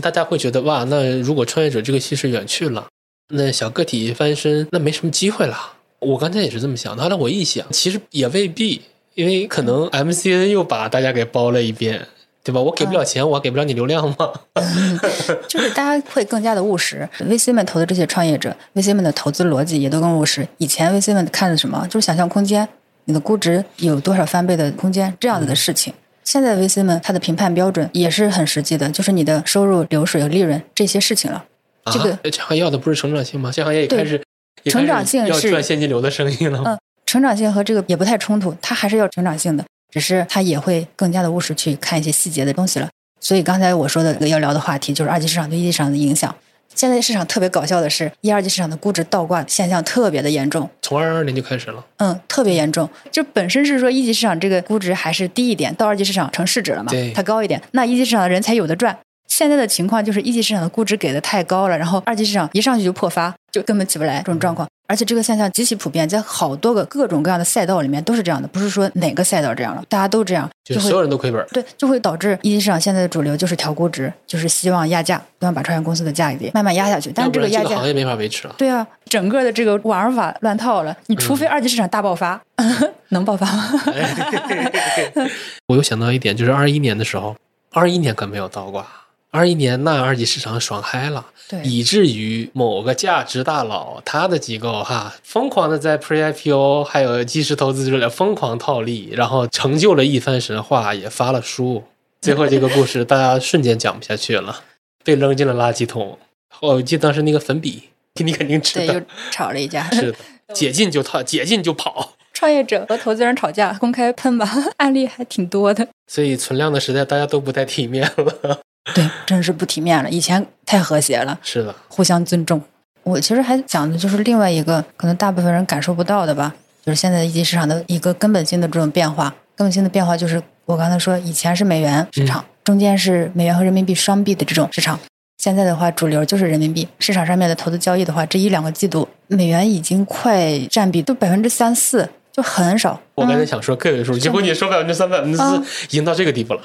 [0.02, 2.88] 大家会觉得哇，那如果创业者这个趋势远去了，
[3.34, 5.74] 那小个体翻身那没什么机会了。
[6.00, 7.04] 我刚才也是这么想的。
[7.04, 8.82] 后来我一想，其实也未必，
[9.16, 12.08] 因为可能 MCN 又把大家给包了一遍，
[12.44, 12.60] 对吧？
[12.60, 14.32] 我给不了钱，我还给不了你流量吗？
[15.48, 17.08] 就是大家会更加的务实。
[17.20, 20.48] VC 们投的这些创业者，VC 们的投资逻辑也都更务实。
[20.58, 22.68] 以前 VC 们看的什么，就是想象空间，
[23.06, 25.94] 你的估值有多少翻倍的空间这样子的事情。
[26.24, 31.44] 现在 VC 们他的评判标准也是很实际的，就是你的收入、流水和利润这些事情了。
[31.92, 33.52] 这个啊、这行业要的不是成长性吗？
[33.52, 34.22] 这行业也开始
[34.66, 36.62] 成长性要是赚现金流的生意了。
[36.66, 42.88] 嗯，成长性和这个也不太冲突，它还是要成长性的，只是它也会更加的务实去看一些细节的东西了。
[43.20, 46.34] 所以刚才我说的要聊的话题就是二级市场对一级市场的影响。
[46.74, 52.90] 现在市场特别搞笑的是，一二级市场的估值倒挂现象特别的严重，从二二年就开始了，嗯，特别严重。
[53.12, 58.98] 就本身是说一级市场这个估值还是低一点，到二级市场成市值了嘛，它高一点，那一级市场的人才有的赚。
[59.32, 64.68] 现在的情况就是一级市场的估值给的太高了，然后二级市场一上去就破发，就根本起不来这种状况。
[64.90, 71.42] 而且这个现象极其普遍，在好多个各种各样的赛道里面都是这样的，不是说哪个赛道这样了，大家都这样，就会所有人都亏本。
[71.54, 77.10] 对，就会导致一级市场现在的主流就是调估值，就是希望压价，希望把创业公司的价给慢慢压下去。
[77.16, 78.56] 但是这个压价然这个行业没法维持了。
[78.58, 80.94] 对啊，整个的这个玩法乱套了。
[81.06, 82.42] 你除非二级市场大爆发，
[83.10, 83.72] 能爆发吗？
[85.68, 87.34] 我又想到一点，就是二一年的时候，
[87.72, 88.86] 二一年可没有倒挂，
[89.32, 101.84] 二一年那二级市场爽嗨了，对以至于某个价值大佬他的机构哈，疯狂的在 Pre IPO 还有基石投资之类疯狂套利，然后成就了一番神话，也发了书。
[102.20, 104.64] 最后这个故事大家瞬间讲不下去了，
[105.06, 106.18] 被扔进了垃圾桶。
[106.60, 107.84] 哦我记得当时那个粉笔，
[108.22, 109.02] 你肯定知对，道又，
[109.32, 109.90] 吵了一架。
[109.96, 110.18] 是的，
[110.54, 112.16] 解禁就套，解禁就跑。
[112.34, 114.46] 创业者和投资人吵架，公开喷吧，
[114.78, 115.88] 案例还挺多的。
[116.12, 118.60] 所以存量的时代，大家都不太体面了。
[118.96, 120.10] 对，真是不体面了。
[120.10, 122.62] 以前太和谐了，是的，互相尊重。
[123.04, 126.54] 我其实还讲的就是另外一个可能大部分人感受不到的吧，
[126.86, 129.34] 就是现在一级市场的一个根本性的这种变化。
[129.56, 135.00] 根本性的变化就是我刚才说，以前是美元市场，中间是美元和人民币双币的这种市场。
[135.38, 143.00] 现在的话，主流就是人民币市场上面的投资交易的话，这一两个季度，美元已经快占比都百分之三四，就很少。
[143.16, 146.62] 我刚才嗯想说个位数，结果你说百分之三、百分之啊四，已经到这个地步了。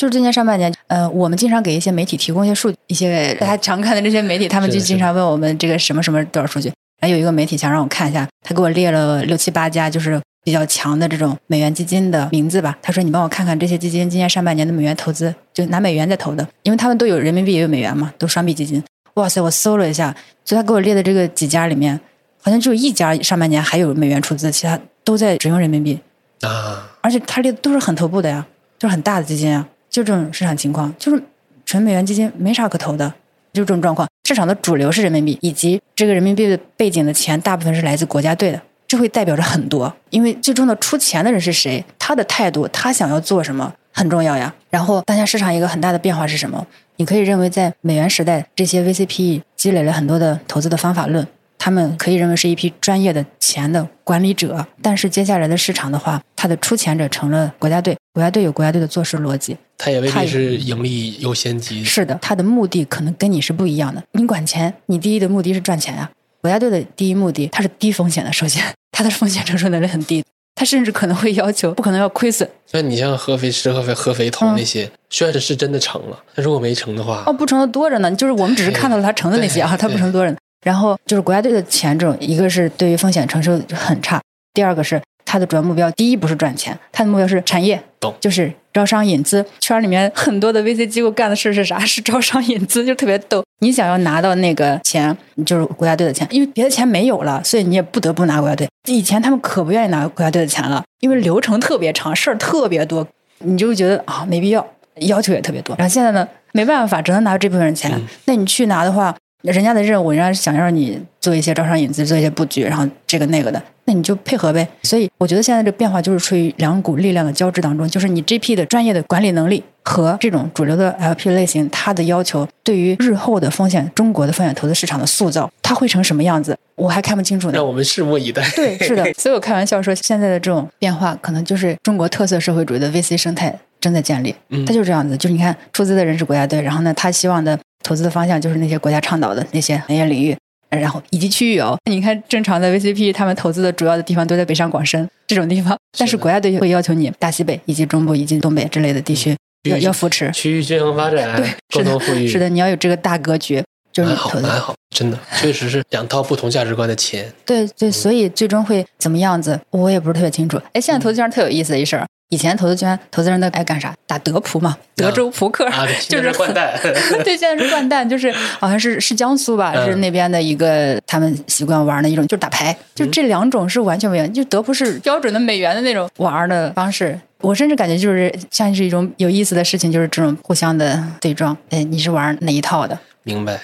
[0.00, 6.72] 就是今年上半年，呃，我们经常给一些媒体提供一些数据，一些大家常看的这些媒体，他们就经常问我们这个什么什么多少数据。
[7.02, 12.78] 然后有一个媒体想让我看一下，他给我列了六七八家就是比较强的这种美元基金的名字吧。
[12.80, 18.82] 他说你帮我看看这些基金今年上半年的美元投资，就拿美元在投的，因为他们都有人民币也有美元嘛，都双币基金。
[19.16, 22.00] 哇塞，我搜了一下，就他给我列的这个几家里面，
[22.40, 26.00] 好像只有一家上半年还有美元出资，其他都在只用人民币。
[26.40, 28.46] 啊，而且他列的都是很头部的呀，
[28.78, 31.22] 就是很大的基金啊，就这种市场情况，就是
[31.66, 33.12] 纯美元基金没啥可投的，
[33.52, 34.08] 就这种状况。
[34.24, 44.54] 市场的主流是人民币，以及这个人民币的背景的钱大部分是来自国家队的，这会代表着很多，因为最终的出钱的人是谁，他的态度，他想要做什么很重要呀。
[44.70, 46.64] 然后当下市场一个很大的变化是什么？
[46.96, 51.26] 你可以认为在美元时代，这些 VCPE 积累了很多的投资的方法论，
[51.62, 61.84] 他们可以认为是一批专业的钱的管理者，但是接下来的市场的话，它的出钱者成了国家队，国家队有国家队的做事逻辑，它也也必是盈利优先级。
[61.84, 64.02] 是的，它的目的可能跟你是不一样的。
[64.12, 72.48] 你管钱，你第一的目的是赚钱啊、国家队的第一目的，它是低风险的，首先 它的风险承受能力很低，它甚至可能会要求不可能要亏损。
[72.64, 80.38] 像你像合肥吃合肥合肥投嗯那些，虽然是真的成了，但如果没成的话哦，，不成的多着呢，就是我们只是看到了它成的那些啊，对它不成多着呢。
[80.62, 84.20] 然后就是国家队的钱这种，一个是对于风险承受很差，
[84.52, 89.44] 第二个是它的主要目标，第一不是赚钱，它的目标是产业懂，就是招商引资。
[89.60, 91.78] 圈里面很多的 VC 机构干的事是啥？
[91.86, 93.42] 是招商引资，就特别逗。
[93.60, 98.68] 你想要拿到那个钱，就是国家队的钱，因为别的钱没有了，所以你也不得不拿国家队。
[98.88, 103.06] 以前他们可不愿意拿国家队的钱了，因为流程特别长，事儿特别多，
[103.38, 105.76] 你就觉得啊没必要，要求也特别多。
[105.78, 107.92] 然后现在呢，没办法，只能拿这部分人钱。
[107.94, 114.66] 嗯那你去拿的话，人家的任务，人家想让你做一些招商引资，做一些布局，然后这个那个的，那你就配合呗。
[114.82, 127.66] 所以我觉得现在这变化就是处于两股力量的交织当中，就是你 GP 的专业的管理能力和这种主流的 LP 类型，它的要求对于日后的风险，中国的风险投资市场的塑造，它会成什么样子，我还看不清楚呢让。
[127.66, 128.46] 我们拭目以待。
[128.54, 134.34] 对，是的， 所以我开玩笑说，现在的这种变化，可能就是中国特色社会主义的 VC 生态正在建立。
[134.50, 137.58] 嗯它就是这样子，就是你看出资的人是国家队，然后呢，他希望的
[137.90, 140.36] 投资的方向就是那些国家倡导的那些 行业领域，
[140.68, 141.76] 然后以及区域哦。
[141.90, 149.36] 你看正常的 VCP 他们投资的主要的地方都在北上广深这种地方，但是国家队会要求你大西北以及中部以及东北之类的地区
[149.68, 150.30] 要要扶持。
[150.30, 151.42] 区域均衡发展，
[151.74, 153.60] 共同富裕，，是的，你要有这个大格局，
[153.92, 154.46] 就是蛮好你投资。
[154.46, 157.32] 蛮好，真的确实是两套不同价值观的钱。
[157.44, 160.56] 对对，所以最终会怎么样子，我也不是特别清楚。
[160.72, 163.92] 哎，现在投资圈特有意思的一事儿，以前投资圈投资人都爱干啥？
[164.06, 166.72] 打德扑嘛，德州扑克，啊，对， 就是 掼蛋，
[167.24, 174.32] 对，现在是掼蛋，就是好像是是江苏吧，嗯是那边的一个他们习惯玩的一种，就是打牌，就这两种是完全不一样。
[174.32, 181.56] 就德扑是标准的美元的那种玩的方式，我甚至感觉就是像是一种有意思的事情，就是这种互相的对撞。
[181.70, 182.96] 哎，你是玩哪一套的？
[183.24, 183.58] 明白，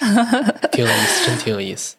[0.73, 1.95] 挺有意思，真挺有意思。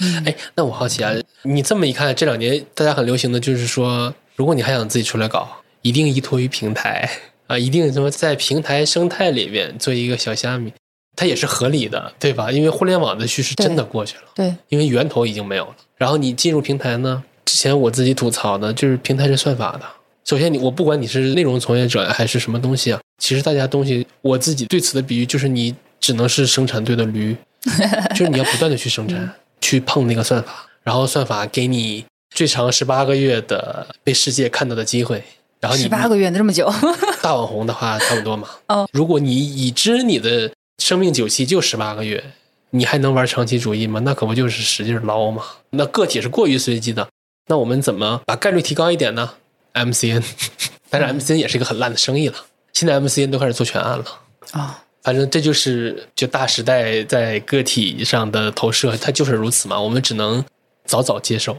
[0.00, 5.48] 嗯哎，那我好奇啊，你这么一看，这两年大家很流行的就是说，如果你还想自己出来搞，
[5.82, 7.08] 一定依托于平台
[7.46, 10.72] 啊，一定什么在平台生态里面做一个小虾米，
[11.16, 12.50] 它也是合理的，对吧？
[12.50, 15.76] 因为互联网的趋势真的过去了，对，因为源头已经没有了。
[15.96, 19.82] 然后你进入平台呢，之前我自己吐槽的就是平台是算法的。
[20.24, 27.36] 首先你，我不管你是内容从业者还是什么东西啊，其实大家东西，我自己对此的比喻就是你只能是生产队的驴，
[28.14, 35.24] 就是你要不断的去生产，去碰那个算法，然后算法给你最长十八个月的被世界看到的机会，
[35.62, 36.70] 然后你十八个月那么久，
[37.22, 38.48] 大网红的话差不多嘛。
[38.66, 42.22] 哦如果你已知你的生命久期就十八个月，
[42.70, 44.00] 你还能玩长期主义吗？
[44.04, 45.42] 那可不就是使劲捞吗？
[45.70, 47.08] 那个体是过于随机的，
[47.46, 49.30] 那我们怎么把概率提高一点呢
[49.74, 50.22] ？MCN，
[50.90, 52.34] 但是 MCN 也是一个很烂的生意了。
[52.72, 54.04] 现在 MCN 都开始做全案了。
[54.50, 59.80] 啊、反正这就是就大时代在个体上的投射，它就是如此嘛。
[59.80, 60.44] 我们只能
[60.84, 61.56] 早早接受。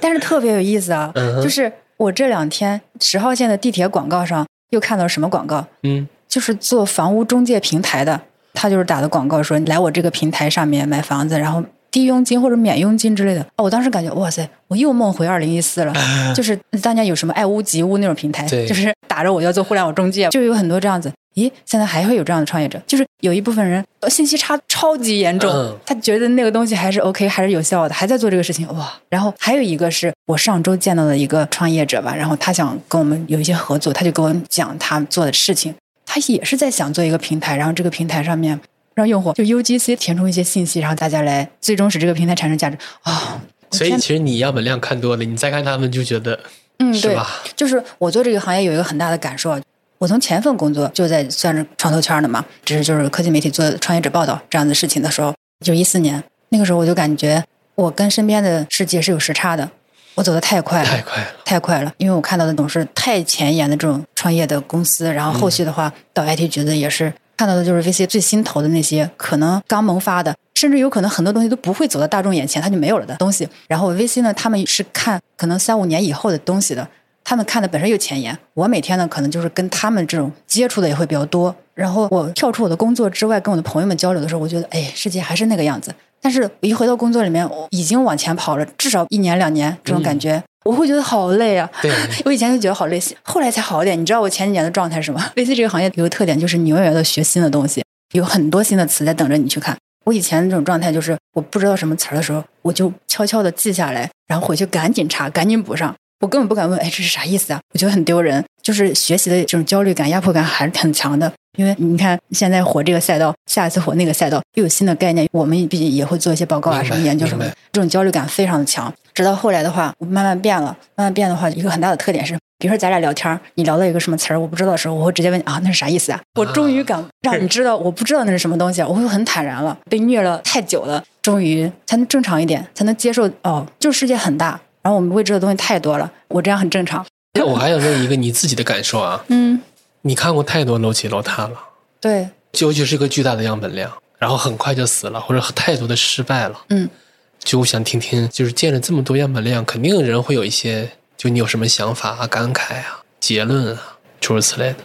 [0.00, 1.72] 但是特别有意思啊， 嗯就是
[2.02, 8.20] 我这两天十号线的地铁广告上又看到什么广告，嗯，就是做房屋中介平台的，
[8.54, 13.42] 他就是打的广告说你来我这个平台上面买房子，然后低佣金或者免佣金之类的。
[13.56, 15.92] 哦，我当时感觉哇塞，我又梦回二零一四了，
[16.34, 21.12] 就是大家有什么爱屋及乌那种平台，对就是打着我要做互联网中介，就有很多这样子。
[21.34, 28.92] 咦，现在还会有这样的创业者，就是有一部分人呃信息差超级严重，嗯他觉得那个东西还是 OK，还是有效的，还在做这个事情，哇！
[29.08, 35.74] 然后还有一个是我上周见到的一个创业者吧，然后他想跟我们有一些合作，他就跟我讲他做的事情，
[36.04, 38.60] 他也是在想做一个平台，然后这个平台上面
[38.94, 43.40] 让用户就 UGC 填充一些信息，然后大家来最终使这个平台产生价值啊。
[43.70, 46.38] 所以其实你样本量看多了，你再看他们就觉得
[46.78, 47.42] 嗯，对，吧？
[47.56, 49.58] 就是我做这个行业有一个很大的感受啊，
[50.02, 55.32] 我从前份工作就在算是创投圈的嘛，只是就是科技媒体做创业者报道这样的事情的时候，
[55.64, 57.44] 就一四年那个时候我就感觉
[57.76, 59.70] 我跟身边的世界是有时差的，
[60.16, 61.28] 我走的太快了，太快了。
[61.44, 73.48] 太快了，因为我看到的总是太前沿的这种创业的公司，然后后续的话、到 IT 局的也是看到的就是 VC 最新投的那些可能刚萌发的，甚至有可能很多东西都不会走到大众眼前，它就没有了的东西。
[73.68, 76.88] 然后 VC 呢，他们是看可能三五年以后的东西的，
[77.32, 78.36] 他们看的本身又前沿。
[78.52, 81.54] 我每天呢，可能就是跟他们这种接触的也会比较多。
[81.72, 85.90] 然后我跳出我的工作之外，跟我的朋友们交流的时候，我觉得，哎，世界还是那个样子。
[86.20, 91.66] 但是我一回到工作里面，我已经往前跑了，至少一年两年这种感觉，我会觉得好累啊。
[91.80, 91.90] 对，
[92.26, 93.98] 我以前就觉得好累，后来才好一点。
[93.98, 99.74] 你知道我前几年的状态是什么？VC 这个行业有个特点，就是你永远在学新的东西，有很多新的词在等着你去看。
[100.04, 105.94] 我以前这种状态就是，我不知道什么词儿的时候，我就悄悄的记下来，然后回去赶紧查，赶紧补上。
[106.22, 107.60] 我根本不敢问，哎，这是啥意思啊？
[107.74, 111.30] 我觉得很丢人，就是学习的这种焦虑感、压迫感还是很强的。
[111.58, 118.90] 因为你看现在火这个赛道，下一次火那个赛道，又有新的概念，我们毕竟也会做一些报告啊，什么研究什么的，这种焦虑感非常的强。
[119.12, 126.20] 直到后来的话，我慢慢变了，慢慢变的话，一个很大的特点是，比如说咱俩聊天儿，你聊到一个什么词儿我不知道的时候，我会直接问你啊，那是啥意思啊？
[126.36, 129.76] 我终于敢 让你知道我不知道那是什么东西啊，我会很坦然了。
[129.90, 137.04] 被虐了太久了，终于才能正常一点，才能接受哦，就是世界很大，然后我们未知的东西太多了，我这样很正常。
[137.34, 139.60] 那我还想问一个你自己的感受啊，嗯，
[140.02, 141.56] 你看过太多楼起楼塌了，
[142.00, 142.28] 对，
[142.58, 146.60] 尤其是一个巨大的样本量，然后很快就死了，或者太多的失败了。
[146.68, 146.90] 嗯，
[147.38, 154.78] 就我想听听，就是见了这么多样本量，肯定人会有一些，就你有什么想法啊、感慨啊、结论啊，诸如此类的。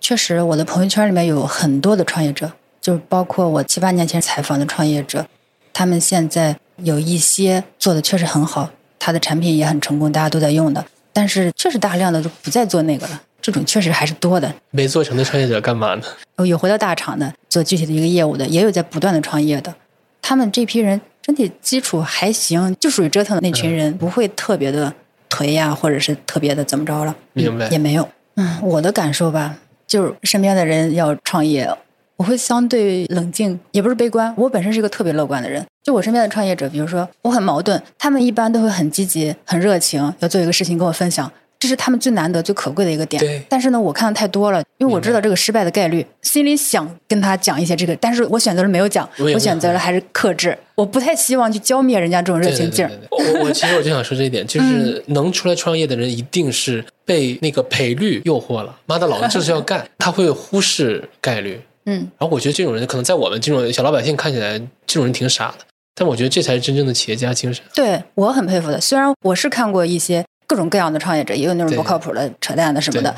[0.00, 5.26] 确实，我的朋友圈里面有很多的创业者，就是包括我七八年前采访的创业者，
[5.72, 8.70] 他们现在有一些做的确实很好，
[9.04, 14.54] 他的产品也很成功，大家都在用的，但是确实大量的都不再做那个了，这种确实还是多的。
[14.70, 16.46] 没做成的创业者干嘛呢？
[16.46, 19.74] 有回到大厂的做具体的一个业务的，也有在不断的创业的。
[20.20, 24.92] 他们这批人整体基础还行，就属于折腾的那群人，不会特别的
[25.28, 28.08] 颓呀，或者是特别的怎么着了，明白也没有。
[28.36, 31.68] 嗯，我的感受吧，就是身边的人要创业，
[32.16, 34.32] 我会相对冷静，也不是悲观。
[34.36, 41.30] 我本身是一个特别乐观的人，就我身边的创业者，比如说我很矛盾，他们一般都会很积极、很热情，要做一个事情跟我分享。
[41.58, 43.20] 这是他们最难得、最可贵的一个点。
[43.22, 50.58] 对但是呢，我看的太多了，因为我知道这个失败的概率，心里想跟他讲一些这个，但是我选择了没有讲，我我选择了还是克制。
[50.74, 52.90] 我不太希望去浇灭人家这种热情劲儿。
[53.10, 58.76] 我我其实我就想说这一点，就是能出来创业的人，一定是被那个赔率诱惑了。
[58.86, 61.60] 妈的，老子就是要干， 他会忽视概率。
[61.86, 65.64] 嗯，然后我觉得这种人，可能在我们这种小老百姓看起来，这种人挺傻的。
[65.94, 67.62] 但我觉得这才是真正的企业家精神。
[67.74, 68.80] 对我很佩服的。
[68.80, 73.14] 虽然我是看过一些各种各样的创业者，也有那种不靠谱的、扯淡的什么的，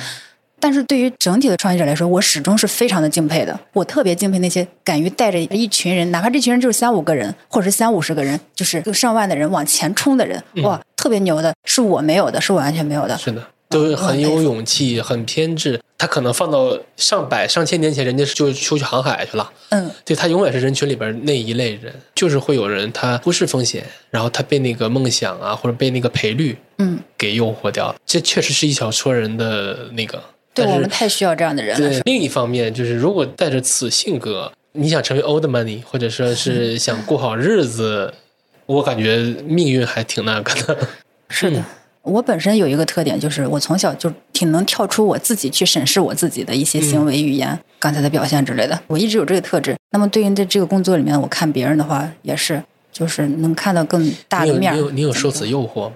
[0.61, 3.59] 但是对于整体的创业者来说，我始终是非常的敬佩的。
[3.73, 13.17] 我特别敬佩那些敢于带着一群人，哪怕这群人就是三五个人，或者是三五十个人，就是就上万的人往前冲的人，哇，特别牛的，是我没有的，是我完全没有的。
[13.19, 13.43] 是的，
[13.75, 15.81] 都很有勇气，很偏执。
[15.97, 19.51] 他可能放到上百上千年前，人家就出去航海去了。
[19.71, 27.97] 嗯，对他永远是人群里边那一类人，就是会有人他忽视风险，然后他被那个梦想啊，或者被那个赔率嗯，给诱惑掉了。
[28.05, 30.23] 这确实是一小撮人的那个。
[30.53, 31.89] 对我们太需要这样的人了。
[31.89, 38.13] 对另一方面，就是如果带着此性格，你想成为 old money，或者说是 想过好日子，
[38.67, 40.89] 我感觉命运还挺那个的。
[41.29, 41.65] 是的，
[42.05, 48.79] 我本身有一个特点，就是我从小就挺能跳出我自己去审视我自己的一些行为、语言、刚才的表现之类的。
[48.87, 49.75] 我一直有这个特质。
[49.91, 54.75] 那么对应在这个工作里面，我看别人的话，也是就是能看到更大的面儿。
[54.75, 55.95] 你有你有受此诱惑吗？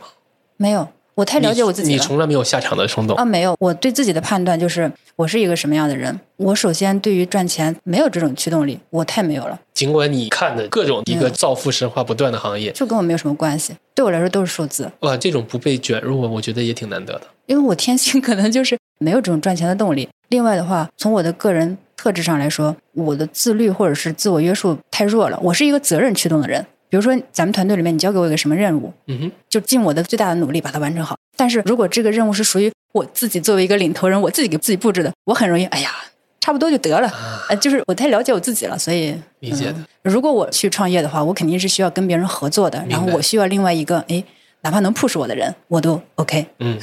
[0.56, 0.88] 没有？
[1.14, 1.90] 我太了解我自己。
[1.90, 3.16] 你从来没有下场的冲动。
[3.16, 6.18] 啊，没有，我对自己的判断就是我是一个什么样的人。
[6.36, 13.72] 我首先对于赚钱没有这种驱动力，我太没有了，尽管你看的各种一个造富神话不断的行业，就跟我没有什么关系。
[13.94, 17.22] 对我来说都是数字，哇，这种不被卷入，我觉得也挺难得的。
[17.46, 20.08] 因为我天性 可能就是没有这种赚钱的动力。
[20.30, 25.38] 另外的话，从我的个人特质上来说，我的自律或者是自我约束太弱了。
[25.40, 26.66] 我是一个责任驱动的人。
[26.88, 31.14] 比如说，咱们团队里面你交给我一个什么任务，嗯哼，就尽我的最大的努力把它完成好。
[31.36, 35.92] 但是如果这个任务是属于我自己作为一个领头人，我自己给自己布置的，我很容易，哎呀，
[36.41, 37.09] 差不多就得了。
[37.09, 39.76] 啊，呃，就是我太了解我自己了，所以理解的。
[40.03, 44.22] 如果我去创业的话，我肯定是需要跟别人合作的，然后我需要另外一个，哎，
[44.62, 46.47] 哪怕能 push 我的人，我都 OK。
[46.61, 46.78] 嗯，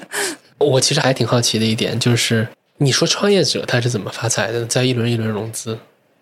[0.58, 2.46] 我其实还挺好奇的一点就是，
[2.78, 4.64] 你说创业者他是怎么发财的？
[4.66, 5.78] 在一轮一轮融资，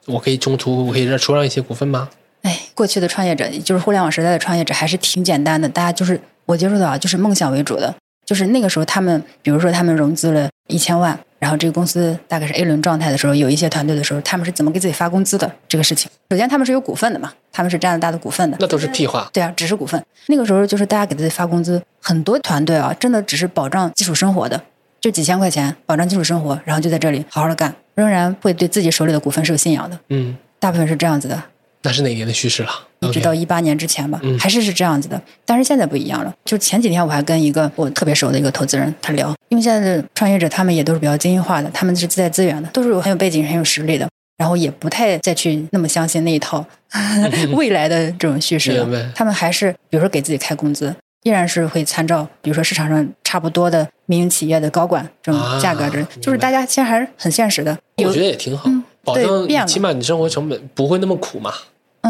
[0.07, 2.09] 我可以中途我可以让出让一些股份吗？
[2.43, 5.69] 哎，过去的创业者，就是互联网时代的创业者，还是挺简单的。
[5.69, 7.95] 大家就是我接触到啊，就是梦想为主的。
[8.29, 16.11] 就是那个时候，他们比如说他们融资了一千万，然后这个公司大概是 A 轮状态的时候，有一些团队的时候，他们是怎么给自己发工资的这个事情。
[16.29, 18.59] 首先，他们是有股份的嘛，他们是占了大的股份的。
[18.61, 19.31] 那都是屁话。
[19.33, 20.05] 对啊，只是股份。
[20.27, 24.63] 那个时候就是大家给自己发工资，很多团队啊，真的只是保障基础生活的，
[25.01, 31.43] 就几千块钱保障基础生活，然后就在这里好好的干，仍然会对自己手里的股份是有信仰的，嗯，大部分是这样子的。
[31.81, 32.71] 那是哪年的趋势了？
[33.01, 35.21] 一直到一八年之前吧嗯还是是这样子的。
[35.45, 46.65] 但是现在不一样了，就前几天我还跟一个我特别熟的一个投资人他聊，因为现在的创业者他们也都是比较精英化的，他们是自带资源的，都是有很有背景、很有实力的，然后也不太再去那么相信那一套
[47.55, 49.13] 未来的这种叙事了。
[49.15, 50.95] 他们还是比如说给自己开工资。
[51.25, 57.77] 依然是会参照，比如说市场上差不多的民营企业的高管这种价格，这、啊就是大家现在还是很现实的。
[57.97, 61.53] 我觉得也挺好，嗯对起码你生活成本不会那么苦嘛。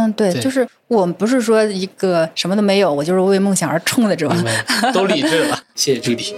[0.09, 4.36] 嗯，对，对就是我们不是说一个什么都没有，我就是为梦想而冲的这种。
[4.92, 5.62] 都理智了。
[5.74, 6.34] 谢谢朱迪。